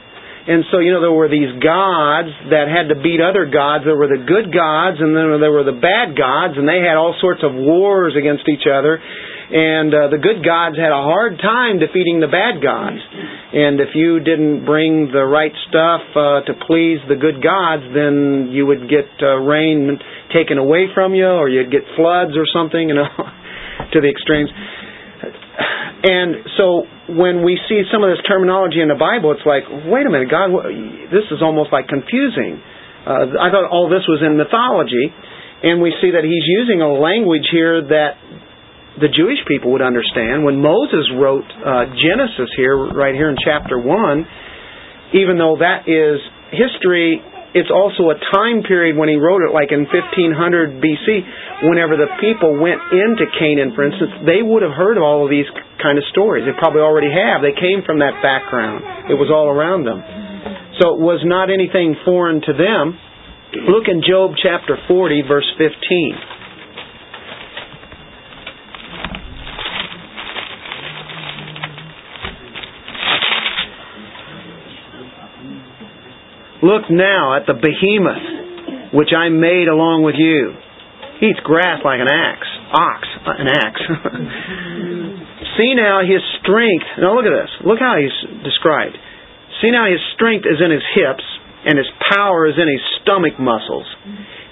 [0.43, 3.87] And so, you know, there were these gods that had to beat other gods.
[3.87, 6.99] There were the good gods, and then there were the bad gods, and they had
[6.99, 8.99] all sorts of wars against each other.
[8.99, 12.99] And uh, the good gods had a hard time defeating the bad gods.
[13.55, 18.51] And if you didn't bring the right stuff uh, to please the good gods, then
[18.51, 19.95] you would get uh, rain
[20.35, 23.07] taken away from you, or you'd get floods or something, you know,
[23.95, 24.51] to the extremes.
[26.03, 26.83] And so
[27.15, 30.33] when we see some of this terminology in the Bible, it's like, wait a minute,
[30.33, 30.51] God,
[31.13, 32.59] this is almost like confusing.
[33.07, 35.15] Uh, I thought all this was in mythology,
[35.63, 38.19] and we see that he's using a language here that
[38.99, 40.45] the Jewish people would understand.
[40.45, 44.27] When Moses wrote uh, Genesis here, right here in chapter 1,
[45.15, 46.19] even though that is
[46.51, 47.23] history,
[47.53, 51.07] it's also a time period when he wrote it, like in 1500 BC,
[51.69, 55.31] whenever the people went into Canaan, for instance, they would have heard of all of
[55.31, 55.49] these
[55.81, 56.49] kind of stories.
[56.49, 57.45] They probably already have.
[57.45, 59.13] They came from that background.
[59.13, 60.01] It was all around them.
[60.81, 62.97] So it was not anything foreign to them.
[63.69, 66.42] Look in Job chapter 40, verse 15.
[76.63, 78.43] Look now at the behemoth
[78.93, 80.53] which I made along with you.
[81.19, 82.51] He eats grass like an axe.
[82.73, 83.83] Ox, an axe.
[85.57, 86.89] See now his strength.
[87.01, 87.53] Now look at this.
[87.65, 88.13] Look how he's
[88.45, 88.97] described.
[89.61, 91.25] See now his strength is in his hips,
[91.65, 93.89] and his power is in his stomach muscles.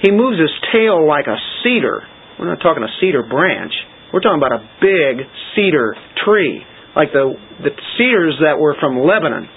[0.01, 2.05] He moves his tail like a cedar.
[2.41, 3.73] We're not talking a cedar branch.
[4.13, 6.65] We're talking about a big cedar tree,
[6.97, 9.49] like the the cedars that were from Lebanon.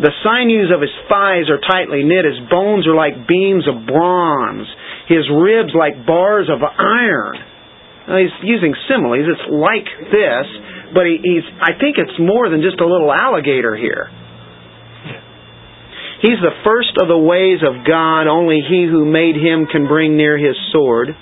[0.00, 2.26] The sinews of his thighs are tightly knit.
[2.26, 4.66] His bones are like beams of bronze.
[5.06, 7.38] His ribs like bars of iron.
[8.08, 9.24] Now, he's using similes.
[9.24, 10.46] It's like this,
[10.92, 11.46] but he, he's.
[11.62, 14.10] I think it's more than just a little alligator here.
[16.20, 18.26] He's the first of the ways of God.
[18.26, 21.12] Only he who made him can bring near his sword.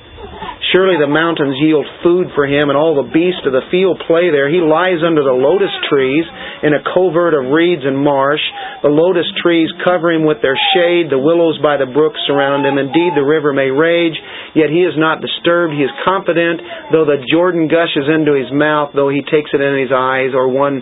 [0.72, 4.32] Surely the mountains yield food for him, and all the beasts of the field play
[4.32, 4.48] there.
[4.48, 6.24] He lies under the lotus trees
[6.64, 8.40] in a covert of reeds and marsh.
[8.80, 11.12] The lotus trees cover him with their shade.
[11.12, 12.80] The willows by the brook surround him.
[12.80, 14.16] Indeed, the river may rage,
[14.56, 15.76] yet he is not disturbed.
[15.76, 19.76] He is confident, though the Jordan gushes into his mouth, though he takes it in
[19.76, 20.80] his eyes, or one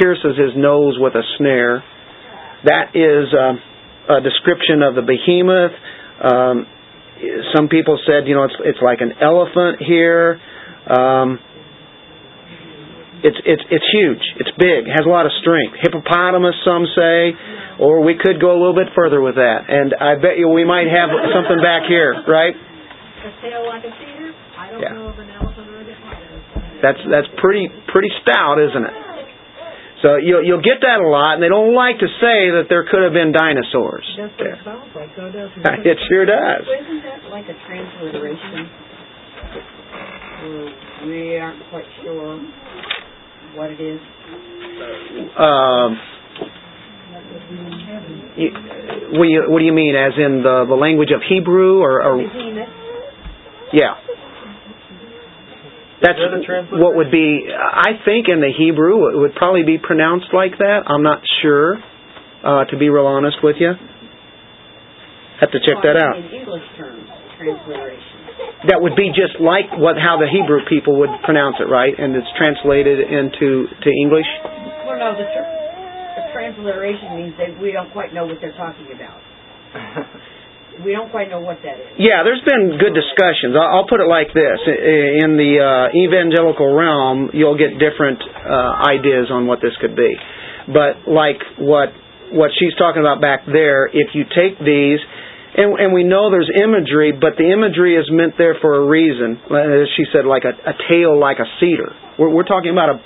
[0.00, 1.84] pierces his nose with a snare.
[2.64, 5.76] That is uh, a description of the behemoth.
[6.24, 6.66] Um,
[7.56, 10.40] some people said, you know, it's it's like an elephant here.
[10.86, 11.38] Um,
[13.24, 14.22] it's it's it's huge.
[14.38, 14.86] It's big.
[14.86, 15.80] Has a lot of strength.
[15.80, 17.32] Hippopotamus, some say,
[17.80, 19.66] or we could go a little bit further with that.
[19.68, 22.54] And I bet you we might have something back here, right?
[22.54, 24.30] A tail like a cedar?
[24.56, 24.92] I don't Yeah.
[24.94, 26.82] know of an elephant or a hippopotamus.
[26.84, 28.94] That's that's pretty pretty stout, isn't it?
[30.02, 32.84] So you'll you'll get that a lot, and they don't like to say that there
[32.84, 34.54] could have been dinosaurs That's what there.
[34.60, 35.86] it sounds like, though, doesn't it?
[35.88, 36.68] It sure does.
[36.68, 38.68] Well, isn't that like a transliteration?
[41.08, 42.38] We aren't quite sure
[43.56, 44.00] what it is?
[45.40, 45.96] Um,
[48.36, 48.50] you,
[49.16, 49.96] what do you what do you mean?
[49.96, 52.20] As in the the language of Hebrew, or, or
[53.72, 53.96] yeah?
[56.02, 57.48] That's Is that what would be.
[57.48, 60.84] I think in the Hebrew it would probably be pronounced like that.
[60.84, 61.80] I'm not sure.
[62.44, 63.72] Uh, to be real honest with you,
[65.40, 66.20] have to check that out.
[66.20, 67.08] In English terms,
[67.40, 68.68] transliteration.
[68.68, 71.96] That would be just like what how the Hebrew people would pronounce it, right?
[71.96, 74.28] And it's translated into to English.
[74.84, 75.50] Well, no, the, tr-
[76.20, 79.16] the transliteration means that we don't quite know what they're talking about.
[80.84, 81.86] We don't quite know what that is.
[81.96, 83.56] Yeah, there's been good discussions.
[83.56, 89.32] I'll put it like this: in the uh, evangelical realm, you'll get different uh, ideas
[89.32, 90.12] on what this could be.
[90.68, 91.94] But like what
[92.34, 94.98] what she's talking about back there, if you take these,
[95.56, 99.40] and, and we know there's imagery, but the imagery is meant there for a reason.
[99.48, 101.94] As she said, like a, a tail like a cedar.
[102.18, 102.98] We're, we're talking about a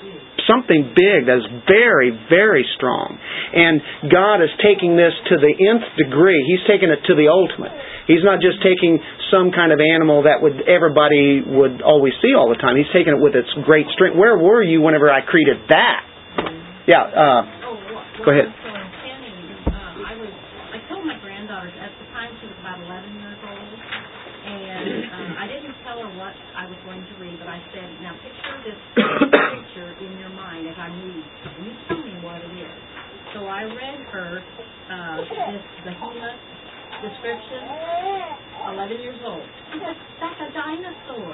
[0.51, 3.15] something big that's very, very strong.
[3.55, 3.79] And
[4.11, 6.43] God is taking this to the nth degree.
[6.51, 7.71] He's taking it to the ultimate.
[8.11, 8.99] He's not just taking
[9.31, 12.75] some kind of animal that would everybody would always see all the time.
[12.75, 14.19] He's taking it with its great strength.
[14.19, 16.03] Where were you whenever I created that?
[16.91, 17.41] Yeah, uh,
[17.71, 18.49] Oh, Go ahead.
[18.51, 19.37] So I'm standing,
[19.71, 20.33] I was,
[20.75, 23.77] I told my granddaughter, at the time she was about 11 years old,
[24.41, 28.17] and I didn't tell her what I was going to read, but I said, now
[28.19, 28.79] picture this
[29.61, 32.77] picture in your mind as I read, and you tell me what it is.
[33.37, 36.39] So I read her uh, this behemoth
[37.03, 37.67] description,
[38.79, 39.43] 11 years old.
[39.75, 41.27] She said, that's a dinosaur.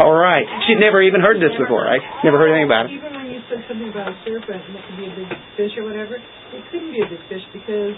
[0.00, 0.48] all right.
[0.64, 2.00] She'd never even heard this before, right?
[2.24, 2.96] Never heard anything about it.
[2.96, 5.28] Even when you said something about a serpent and it could be a big
[5.60, 7.92] fish or whatever, it couldn't be a big fish because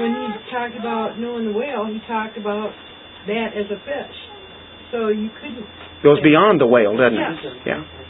[0.00, 2.72] when he talked about knowing the whale, he talked about
[3.28, 4.16] that as a fish.
[4.96, 5.66] So you couldn't.
[6.00, 7.68] Goes beyond the whale, doesn't it?
[7.68, 7.84] Yeah.
[7.84, 8.05] Yeah.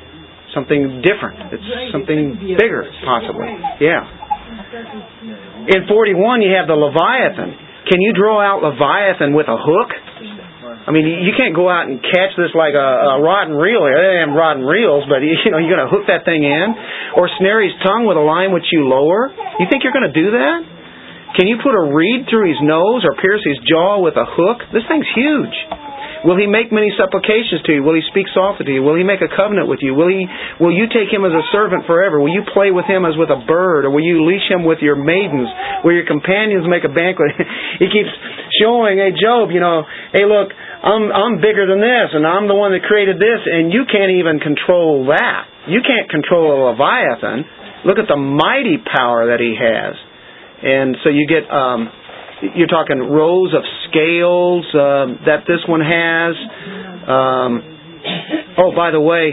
[0.57, 1.52] Something different.
[1.52, 3.44] It's something couldn't be a bigger, possibly.
[3.84, 4.09] Yeah.
[5.68, 7.52] In 41, you have the Leviathan.
[7.84, 9.90] Can you draw out Leviathan with a hook?
[10.86, 13.59] I mean, you you can't go out and catch this like a, a rod and
[13.59, 13.82] reel.
[13.84, 16.66] They have rod and reels, but you know, you're going to hook that thing in,
[17.18, 19.34] or snare his tongue with a line which you lower.
[19.61, 20.59] You think you're going to do that?
[21.36, 24.64] Can you put a reed through his nose or pierce his jaw with a hook?
[24.72, 25.57] This thing's huge.
[26.26, 27.86] Will he make many supplications to you?
[27.86, 28.82] Will he speak softly to you?
[28.82, 29.94] Will he make a covenant with you?
[29.94, 30.26] Will he
[30.58, 32.18] will you take him as a servant forever?
[32.18, 33.86] Will you play with him as with a bird?
[33.86, 35.46] Or will you leash him with your maidens?
[35.86, 37.30] Will your companions make a banquet?
[37.78, 38.10] he keeps
[38.58, 42.58] showing, hey Job, you know, hey look, I'm I'm bigger than this and I'm the
[42.58, 45.46] one that created this and you can't even control that.
[45.70, 47.86] You can't control a Leviathan.
[47.86, 49.94] Look at the mighty power that he has.
[50.58, 51.86] And so you get um
[52.43, 56.34] you're talking rows of scales um, that this one has.
[57.07, 57.53] Um,
[58.61, 59.32] oh, by the way,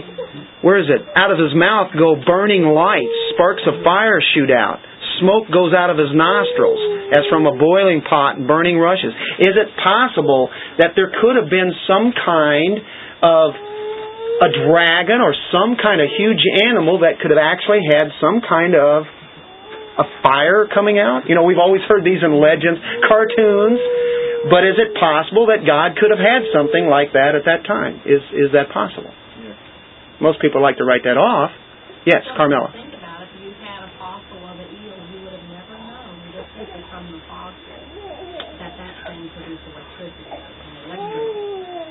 [0.64, 1.04] where is it?
[1.16, 3.12] Out of his mouth go burning lights.
[3.36, 4.80] Sparks of fire shoot out.
[5.20, 6.80] Smoke goes out of his nostrils
[7.12, 9.12] as from a boiling pot and burning rushes.
[9.40, 10.50] Is it possible
[10.80, 12.80] that there could have been some kind
[13.22, 13.48] of
[14.42, 18.74] a dragon or some kind of huge animal that could have actually had some kind
[18.74, 19.06] of
[19.98, 21.30] a fire coming out?
[21.30, 23.80] You know, we've always heard these in legends, cartoons,
[24.50, 28.02] but is it possible that God could have had something like that at that time?
[28.06, 29.12] Is is that possible?
[30.22, 31.52] Most people like to write that off.
[32.06, 32.72] Yes, Carmela.
[32.72, 35.76] Think about it, if you had a fossil of an eel, you would have never
[35.80, 37.76] known, just simply from the fossil,
[38.60, 41.28] that that thing produced electricity and electric.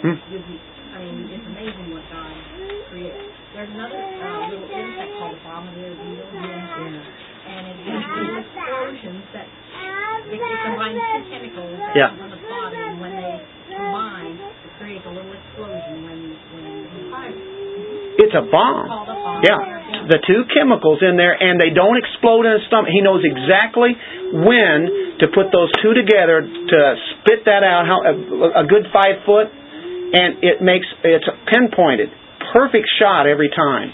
[0.05, 0.17] Hmm.
[0.33, 0.61] You'd be-
[0.93, 2.37] I mean, it's amazing what God
[2.93, 3.17] created.
[3.57, 9.49] There's another uh, little insect called the bombardier beetle, and it gives little explosions that
[10.29, 12.09] it, it combines two chemicals Yeah.
[12.09, 16.19] come from the body, and when they combine, it creates a little explosion when
[16.59, 17.33] when you fire.
[18.19, 18.87] It's a bomb.
[18.87, 19.43] A bomb.
[19.47, 20.11] Yeah.
[20.11, 22.91] The two chemicals in there, and they don't explode in his stomach.
[22.91, 23.97] He knows exactly
[24.33, 26.81] when to put those two together to
[27.15, 27.87] spit that out.
[27.87, 28.15] How a,
[28.63, 32.11] a good five foot, and it makes it's pinpointed,
[32.53, 33.93] perfect shot every time.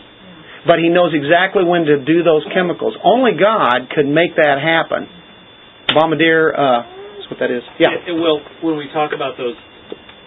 [0.66, 2.96] But he knows exactly when to do those chemicals.
[3.04, 5.17] Only God could make that happen.
[5.94, 6.82] Bombardier uh,
[7.16, 7.64] That's what that is.
[7.80, 7.92] Yeah.
[7.92, 9.56] It, it will, when we talk about those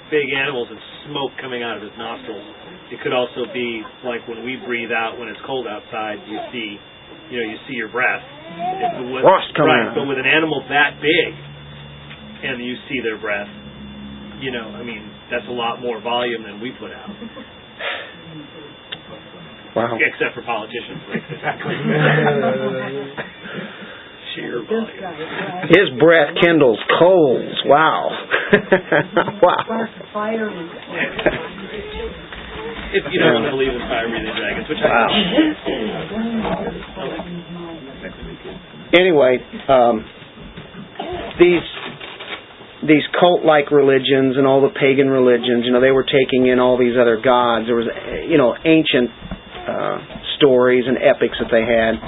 [0.09, 2.43] big animals and smoke coming out of his nostrils,
[2.91, 6.75] it could also be like when we breathe out when it's cold outside, you see,
[7.31, 8.23] you know, you see your breath.
[8.83, 9.95] If it was, Frost coming right, out.
[9.95, 11.31] But with an animal that big,
[12.43, 13.47] and you see their breath,
[14.43, 17.09] you know, I mean, that's a lot more volume than we put out.
[19.71, 19.95] Wow.
[19.95, 20.99] Except for politicians.
[21.31, 21.75] Exactly.
[25.69, 27.55] His breath kindles coals.
[27.65, 28.09] Wow.
[29.43, 29.57] wow.
[29.65, 30.69] Sparks of fire and.
[32.91, 34.91] If you don't believe in fire breathing dragons, which I
[38.91, 40.03] Anyway, um,
[41.39, 41.63] these
[42.83, 46.77] these cult-like religions and all the pagan religions, you know, they were taking in all
[46.77, 47.67] these other gods.
[47.69, 47.85] There was,
[48.27, 49.07] you know, ancient
[49.69, 49.97] uh,
[50.37, 52.01] stories and epics that they had,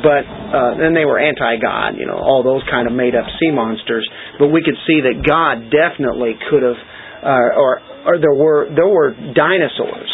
[0.00, 2.00] but uh, then they were anti-God.
[2.00, 4.08] You know, all those kind of made-up sea monsters.
[4.38, 6.80] But we could see that God definitely could have,
[7.20, 10.10] uh, or or there were there were dinosaurs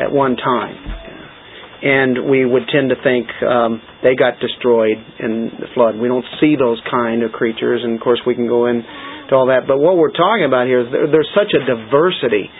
[0.00, 1.00] at one time
[1.82, 5.96] and we would tend to think um, they got destroyed in the flood.
[5.96, 9.48] We don't see those kind of creatures, and of course we can go into all
[9.48, 9.64] that.
[9.66, 12.52] But what we're talking about here is there, there's such a diversity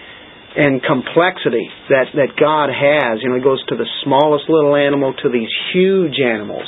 [0.57, 3.23] and complexity that that God has.
[3.23, 6.67] You know, He goes to the smallest little animal to these huge animals,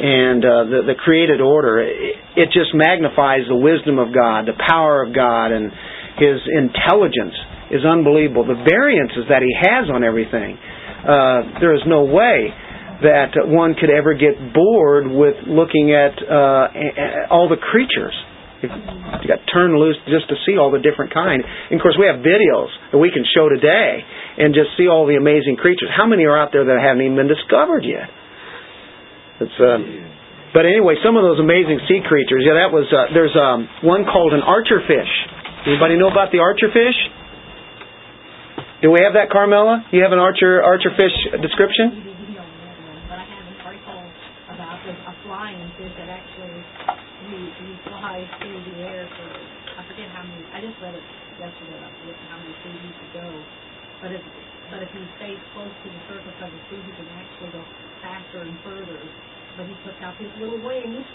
[0.00, 1.80] and uh, the the created order.
[1.80, 5.70] It, it just magnifies the wisdom of God, the power of God, and
[6.16, 7.36] His intelligence
[7.70, 8.44] is unbelievable.
[8.44, 10.56] The variances that He has on everything
[11.02, 12.54] uh, there is no way
[13.02, 18.14] that one could ever get bored with looking at uh, all the creatures.
[18.62, 21.42] You got turned loose just to see all the different kind.
[21.42, 24.02] And of course, we have videos that we can show today
[24.38, 25.90] and just see all the amazing creatures.
[25.90, 28.06] How many are out there that haven't even been discovered yet?
[29.42, 29.78] It's uh,
[30.52, 32.44] but anyway, some of those amazing sea creatures.
[32.44, 35.12] Yeah, that was uh, there's um, one called an archer fish.
[35.64, 36.98] Anybody know about the archer fish?
[38.84, 39.86] Do we have that, Carmela?
[39.94, 42.36] You have an archer archer fish description?
[42.36, 42.44] No,
[43.08, 44.02] but I have an article
[44.52, 46.60] about a, a flying fish that actually
[47.32, 49.28] he, he flies through the air for
[49.72, 50.44] I forget how many.
[50.52, 51.06] I just read it
[51.40, 51.80] yesterday.
[51.80, 53.28] I forget how many feet he could go.
[54.02, 54.22] But if
[54.72, 57.62] but if he stays close to the surface of the sea, he can actually go
[58.02, 58.98] faster and further.
[59.54, 61.06] But he puts out his little wings.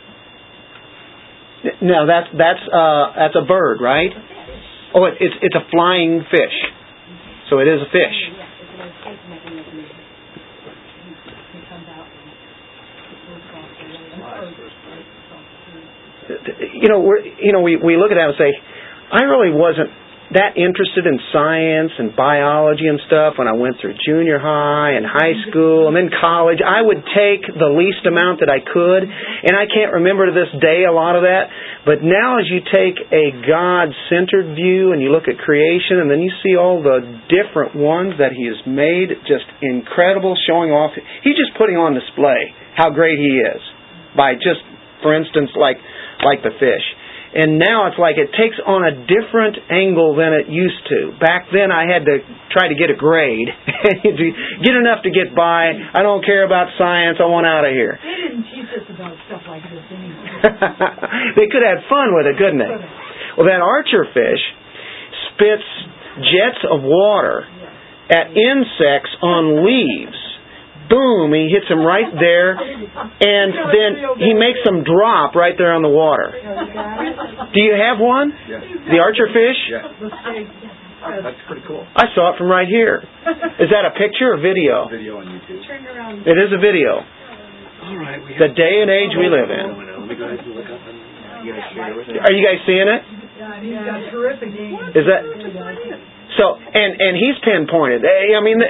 [1.82, 4.14] No, that's that's uh, that's a bird, right?
[4.14, 4.96] A fish.
[4.96, 6.58] Oh, it, it's it's a flying fish.
[7.50, 8.18] So it is a fish.
[8.32, 9.74] Yeah, it's an escape mechanism.
[9.74, 12.30] He, he comes out and
[13.26, 14.16] goes across the way.
[14.22, 16.78] Or, across the sea.
[16.78, 18.54] You know, we're you know we we look at that and say,
[19.12, 19.90] I really wasn't
[20.36, 25.08] that interested in science and biology and stuff when I went through junior high and
[25.08, 25.48] high mm-hmm.
[25.48, 26.60] school and then college.
[26.60, 30.52] I would take the least amount that I could, and I can't remember to this
[30.60, 31.48] day a lot of that.
[31.88, 36.12] But now, as you take a God centered view and you look at creation, and
[36.12, 37.00] then you see all the
[37.32, 40.92] different ones that He has made, just incredible, showing off.
[41.24, 43.64] He's just putting on display how great He is
[44.12, 44.60] by just,
[45.00, 45.80] for instance, like
[46.20, 46.86] like the fish.
[47.28, 51.12] And now it's like it takes on a different angle than it used to.
[51.20, 52.24] Back then I had to
[52.56, 53.52] try to get a grade.
[54.64, 55.76] get enough to get by.
[55.76, 57.20] I don't care about science.
[57.20, 58.00] I want out of here.
[58.00, 60.24] They didn't teach us about stuff like this anyway.
[61.38, 62.74] they could have fun with it, couldn't they?
[63.36, 64.44] Well, that archer fish
[65.36, 65.68] spits
[66.24, 67.46] jets of water
[68.10, 70.18] at insects on leaves.
[70.90, 73.92] Boom, he hits him right there, and then
[74.24, 76.32] he makes him drop right there on the water.
[76.32, 78.32] Do you have one?
[78.48, 78.62] Yeah.
[78.92, 79.60] The archer fish?
[79.68, 79.84] Yeah.
[81.22, 81.86] That's pretty cool.
[81.96, 83.04] I saw it from right here.
[83.60, 84.90] Is that a picture or video?
[84.90, 85.62] Video on YouTube.
[86.26, 87.04] It is a video.
[87.04, 89.66] All right, we The day and age we oh, live in.
[89.78, 90.98] Let me go ahead and look up and
[91.46, 92.20] you guys share with me.
[92.20, 93.02] Are you guys seeing it?
[93.38, 94.50] Yeah, he's got terrific.
[94.98, 95.22] Is that
[96.38, 96.56] so?
[96.58, 98.06] And and he's pinpointed.
[98.06, 98.62] I mean,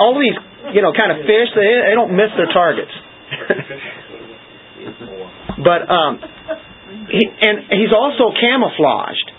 [0.00, 0.34] all these
[0.74, 2.90] you know kind of fish they they don't miss their targets.
[5.68, 6.18] but um,
[7.12, 9.30] he, and he's also camouflaged,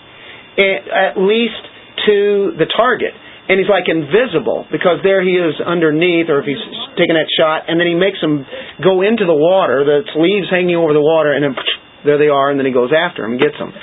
[0.58, 1.62] eh, at least
[2.06, 3.12] to the target.
[3.42, 6.62] And he's like invisible because there he is underneath, or if he's
[6.94, 8.46] taking that shot, and then he makes them
[8.78, 9.82] go into the water.
[9.82, 11.58] That's leaves hanging over the water, and then
[12.06, 13.74] there they are, and then he goes after them and gets them.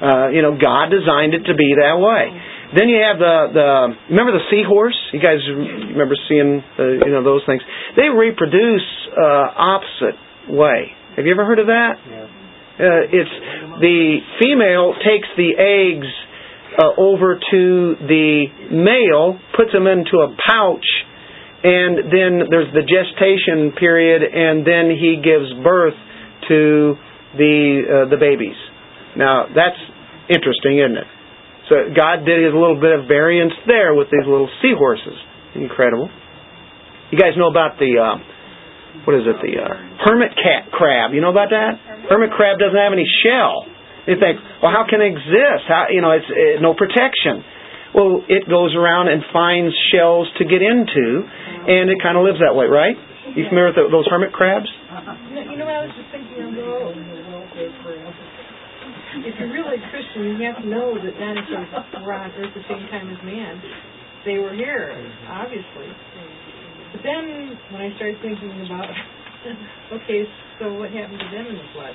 [0.00, 2.30] Uh, you know, God designed it to be that way.
[2.70, 3.68] Then you have the the
[4.10, 4.98] remember the seahorse?
[5.12, 5.42] You guys
[5.90, 7.62] remember seeing the, you know those things?
[7.96, 10.18] They reproduce uh, opposite
[10.54, 10.94] way.
[11.16, 11.98] Have you ever heard of that?
[12.80, 13.34] Uh, it's
[13.82, 16.06] the female takes the eggs
[16.78, 20.86] uh, over to the male, puts them into a pouch,
[21.64, 25.98] and then there's the gestation period, and then he gives birth
[26.48, 26.94] to
[27.36, 28.56] the uh, the babies.
[29.16, 29.76] Now that's
[30.30, 31.10] interesting, isn't it?
[31.70, 35.14] So God did his little bit of variance there with these little seahorses.
[35.54, 36.10] Incredible.
[37.14, 38.18] You guys know about the uh,
[39.06, 39.38] what is it?
[39.38, 39.70] The uh,
[40.02, 41.14] hermit cat crab.
[41.14, 41.78] You know about that?
[42.10, 43.70] Hermit crab doesn't have any shell.
[44.10, 45.62] You think, well, how can it exist?
[45.70, 47.46] How you know it's it, no protection.
[47.94, 52.38] Well, it goes around and finds shells to get into, and it kind of lives
[52.42, 52.94] that way, right?
[53.34, 54.66] You familiar with the, those hermit crabs?
[54.66, 56.34] You know, I was just thinking
[59.18, 59.59] if you're really
[60.10, 61.68] a Christian, you have to know that dinosaurs
[62.04, 63.62] were on Earth at the same time as man.
[64.26, 64.92] They were here,
[65.28, 65.88] obviously.
[66.92, 68.90] But then, when I started thinking about,
[70.02, 70.24] okay,
[70.58, 71.94] so what happened to them in the flood?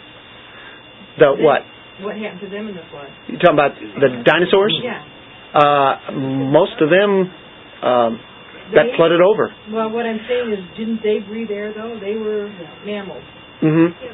[1.19, 1.61] The what?
[2.01, 3.07] What happened to them in the flood?
[3.27, 4.73] You talking about the dinosaurs?
[4.83, 5.03] Yeah.
[5.55, 6.11] Uh,
[6.51, 7.31] most of them
[7.83, 8.19] um,
[8.73, 9.53] got They- flooded over.
[9.71, 11.99] Well, what I'm saying is, didn't they breathe air though?
[11.99, 12.51] They were
[12.83, 13.23] mammals.
[13.61, 14.11] hmm Yeah.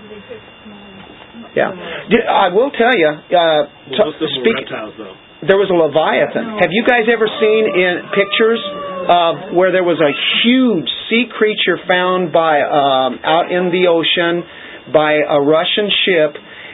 [2.09, 3.11] Di- I will tell you.
[3.11, 5.15] Uh, Well, most of were speak, reptiles, though.
[5.47, 6.59] there was a leviathan.
[6.63, 8.61] Have you guys ever seen in pictures
[9.09, 10.11] uh, where there was a
[10.43, 14.43] huge sea creature found by um, out in the ocean
[14.93, 16.31] by a Russian ship?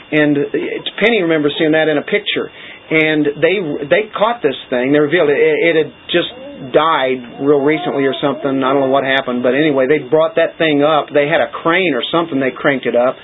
[0.07, 2.47] And it's, Penny remembers seeing that in a picture.
[2.87, 3.59] And they
[3.91, 4.93] they caught this thing.
[4.95, 5.35] They revealed it.
[5.35, 6.31] It, it had just
[6.73, 8.49] died real recently or something.
[8.63, 11.13] I don't know what happened, but anyway, they brought that thing up.
[11.13, 12.41] They had a crane or something.
[12.41, 13.15] They cranked it up,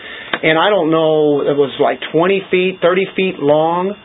[0.43, 1.41] and I don't know.
[1.41, 3.97] It was like 20 feet, 30 feet long.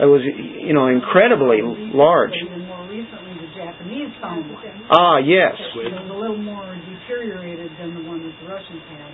[0.00, 1.60] It was, you know, incredibly
[1.92, 2.32] large.
[2.32, 4.64] And more recently, the Japanese found one.
[4.88, 5.52] Ah, yes.
[5.76, 9.12] It was a little more deteriorated than the one that the Russians had,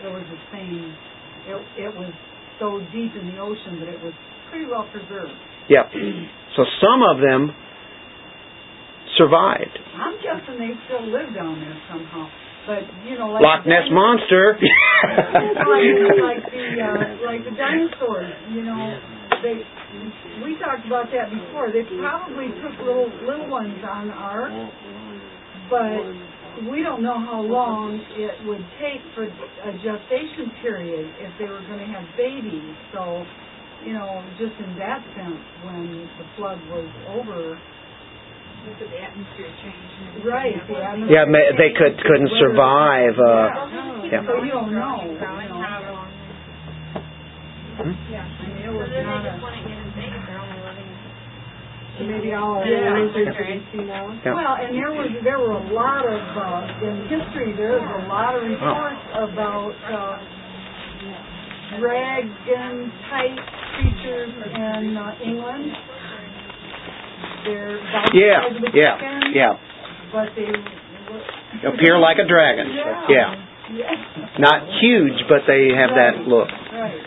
[0.00, 0.88] but it was the same.
[1.46, 2.10] It, it was
[2.58, 4.16] so deep in the ocean that it was
[4.48, 5.36] pretty well preserved.
[5.68, 5.84] Yep.
[6.56, 7.52] So some of them
[9.16, 9.74] survived.
[9.96, 12.28] I'm guessing they still live down there somehow.
[12.66, 14.58] But you know, like Loch Ness monster.
[14.58, 18.98] like, like the uh, like the dinosaurs, you know,
[19.42, 19.62] they
[20.42, 21.70] we talked about that before.
[21.70, 24.50] They probably took little little ones on Ark,
[25.70, 26.02] but
[26.70, 31.60] we don't know how long it would take for a gestation period if they were
[31.68, 32.72] going to have babies.
[32.96, 33.22] So,
[33.84, 37.60] you know, just in that sense, when the flood was over,
[38.66, 40.24] With the atmosphere change.
[40.26, 40.54] right?
[41.08, 43.14] Yeah, ma- they could couldn't survive.
[43.14, 44.10] Uh, Yeah.
[44.10, 44.26] yeah.
[44.26, 45.06] So you don't know.
[45.06, 46.02] You know.
[47.76, 47.92] Hmm?
[48.10, 49.30] Yeah, I mean, it So was not a.
[49.30, 50.42] just want to get in big if they're.
[51.96, 52.98] So maybe all our Yeah.
[52.98, 53.86] lizards that we.
[53.86, 54.34] Yeah.
[54.34, 57.52] Well, and there was there were a lot of uh, in history.
[57.56, 60.18] There's a lot of reports about uh,
[61.78, 63.38] dragon type
[63.76, 65.72] creatures in uh, England.
[67.46, 68.42] They're about the Yeah,
[68.74, 69.52] yeah, chicken, yeah.
[70.12, 70.50] But they
[71.64, 72.68] Appear like a dragon.
[72.74, 73.06] Yeah.
[73.08, 73.28] Yeah.
[73.72, 74.38] Yeah.
[74.38, 76.46] Not huge, but they have that look.
[76.46, 77.00] Right.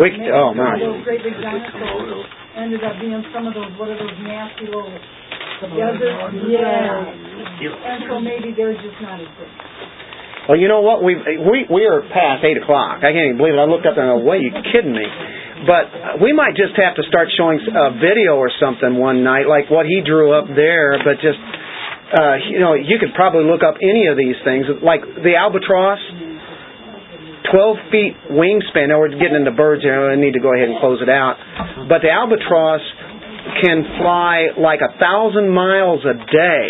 [0.00, 0.80] We, oh my.
[0.80, 2.24] those great big dinosaurs
[2.56, 7.04] ended up being some of those what are those nasty little desert yeah.
[7.04, 9.48] And so maybe they're just not as big.
[10.48, 11.04] Well, you know what?
[11.04, 13.04] We we we are past eight o'clock.
[13.04, 13.60] I can't even believe it.
[13.60, 15.04] I looked up and I go, "Wait, you kidding me?"
[15.66, 19.68] But we might just have to start showing a video or something one night, like
[19.68, 20.96] what he drew up there.
[21.04, 21.40] But just
[22.10, 26.00] uh, you know, you could probably look up any of these things, like the albatross.
[27.50, 28.94] 12 feet wingspan.
[28.94, 30.12] Now we're getting into birds here.
[30.12, 31.34] I need to go ahead and close it out.
[31.88, 32.84] But the albatross
[33.62, 36.66] can fly like a thousand miles a day.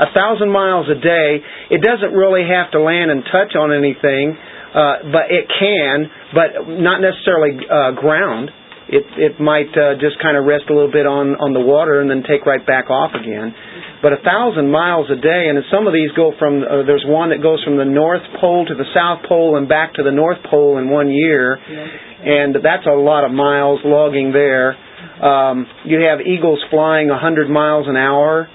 [0.00, 1.44] A thousand miles a day.
[1.76, 4.38] It doesn't really have to land and touch on anything,
[4.74, 8.50] uh, but it can, but not necessarily uh, ground.
[8.90, 12.02] It it might uh, just kind of rest a little bit on on the water
[12.02, 13.54] and then take right back off again.
[14.02, 16.62] But a thousand miles a day, and some of these go from.
[16.62, 19.94] Uh, there's one that goes from the North Pole to the South Pole and back
[19.94, 24.74] to the North Pole in one year, and that's a lot of miles logging there.
[25.22, 28.48] Um, you have eagles flying a hundred miles an hour.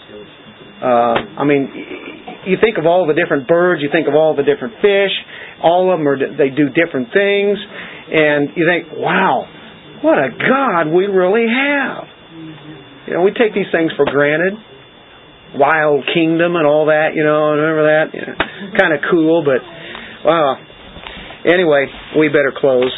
[0.82, 1.70] Uh, I mean,
[2.48, 5.14] you think of all the different birds, you think of all the different fish.
[5.66, 9.50] All of them are they do different things, and you think, wow,
[10.06, 12.06] what a God we really have.
[13.10, 14.54] You know, we take these things for granted.
[15.58, 18.06] Wild Kingdom and all that, you know, remember that?
[18.14, 18.36] You know,
[18.78, 19.64] kind of cool, but
[20.28, 20.60] wow.
[21.48, 21.88] Anyway,
[22.20, 22.92] we better close.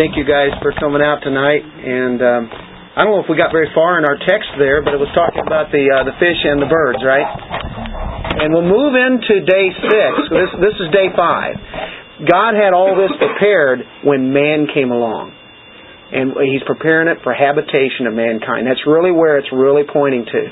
[0.00, 2.42] Thank you guys for coming out tonight, and um,
[2.96, 5.12] I don't know if we got very far in our text there, but it was
[5.12, 7.81] talking about the uh, the fish and the birds, right?
[8.32, 10.12] And we'll move into day six.
[10.32, 11.56] This this is day five.
[12.24, 15.34] God had all this prepared when man came along,
[16.12, 18.66] and He's preparing it for habitation of mankind.
[18.66, 20.42] That's really where it's really pointing to,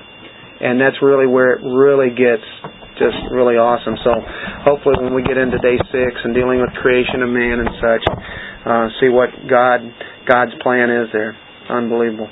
[0.61, 2.44] and that's really where it really gets
[3.01, 3.97] just really awesome.
[4.05, 4.12] So
[4.66, 8.05] hopefully, when we get into day six and dealing with creation of man and such,
[8.69, 9.81] uh, see what God
[10.28, 11.32] God's plan is there.
[11.70, 12.28] Unbelievable.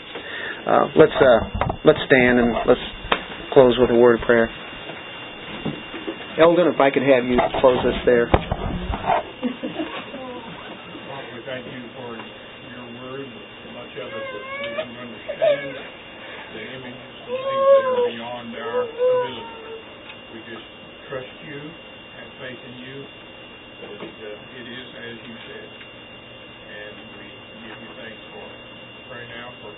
[0.68, 1.40] Uh, let's uh,
[1.88, 2.84] let's stand and let's
[3.56, 4.50] close with a word of prayer.
[6.38, 8.30] Eldon, if I could have you close us there.
[8.30, 8.38] We
[11.42, 13.26] thank you for your word,
[13.74, 15.74] much of it we don't understand,
[16.54, 19.42] the images and things beyond our ability.
[20.30, 20.62] We just
[21.10, 23.02] trust you, have faith in you,
[23.82, 25.68] that uh, it is as you said.
[26.70, 27.26] And we
[27.66, 28.62] give you thanks for it.
[29.10, 29.74] Pray now for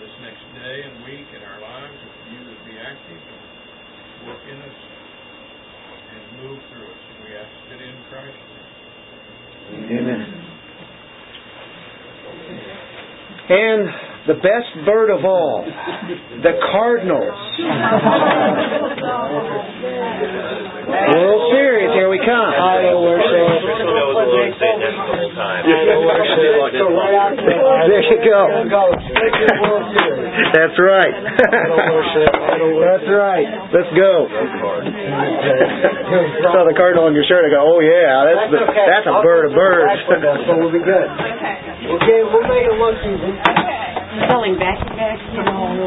[0.00, 4.40] this next day and week in our lives, that you would be active and work
[4.48, 4.93] in us
[6.14, 7.02] and move through us.
[7.10, 9.98] And we ask it in Christ's name.
[9.98, 10.22] Amen.
[13.50, 15.64] And the best bird of all,
[16.40, 17.36] the Cardinals.
[21.04, 22.52] World Series, here we come.
[22.56, 25.68] Crystal was willing to there the whole time.
[27.84, 28.48] There you go.
[30.56, 31.14] That's right.
[32.80, 33.46] That's right.
[33.76, 34.24] Let's go.
[36.48, 37.44] Saw the cardinal on your shirt.
[37.44, 40.00] I go, oh yeah, that's the, that's a bird of birds.
[40.48, 41.08] So we'll be good.
[42.00, 43.36] Okay, we'll make it look easy.
[44.14, 45.74] Back to back, you know,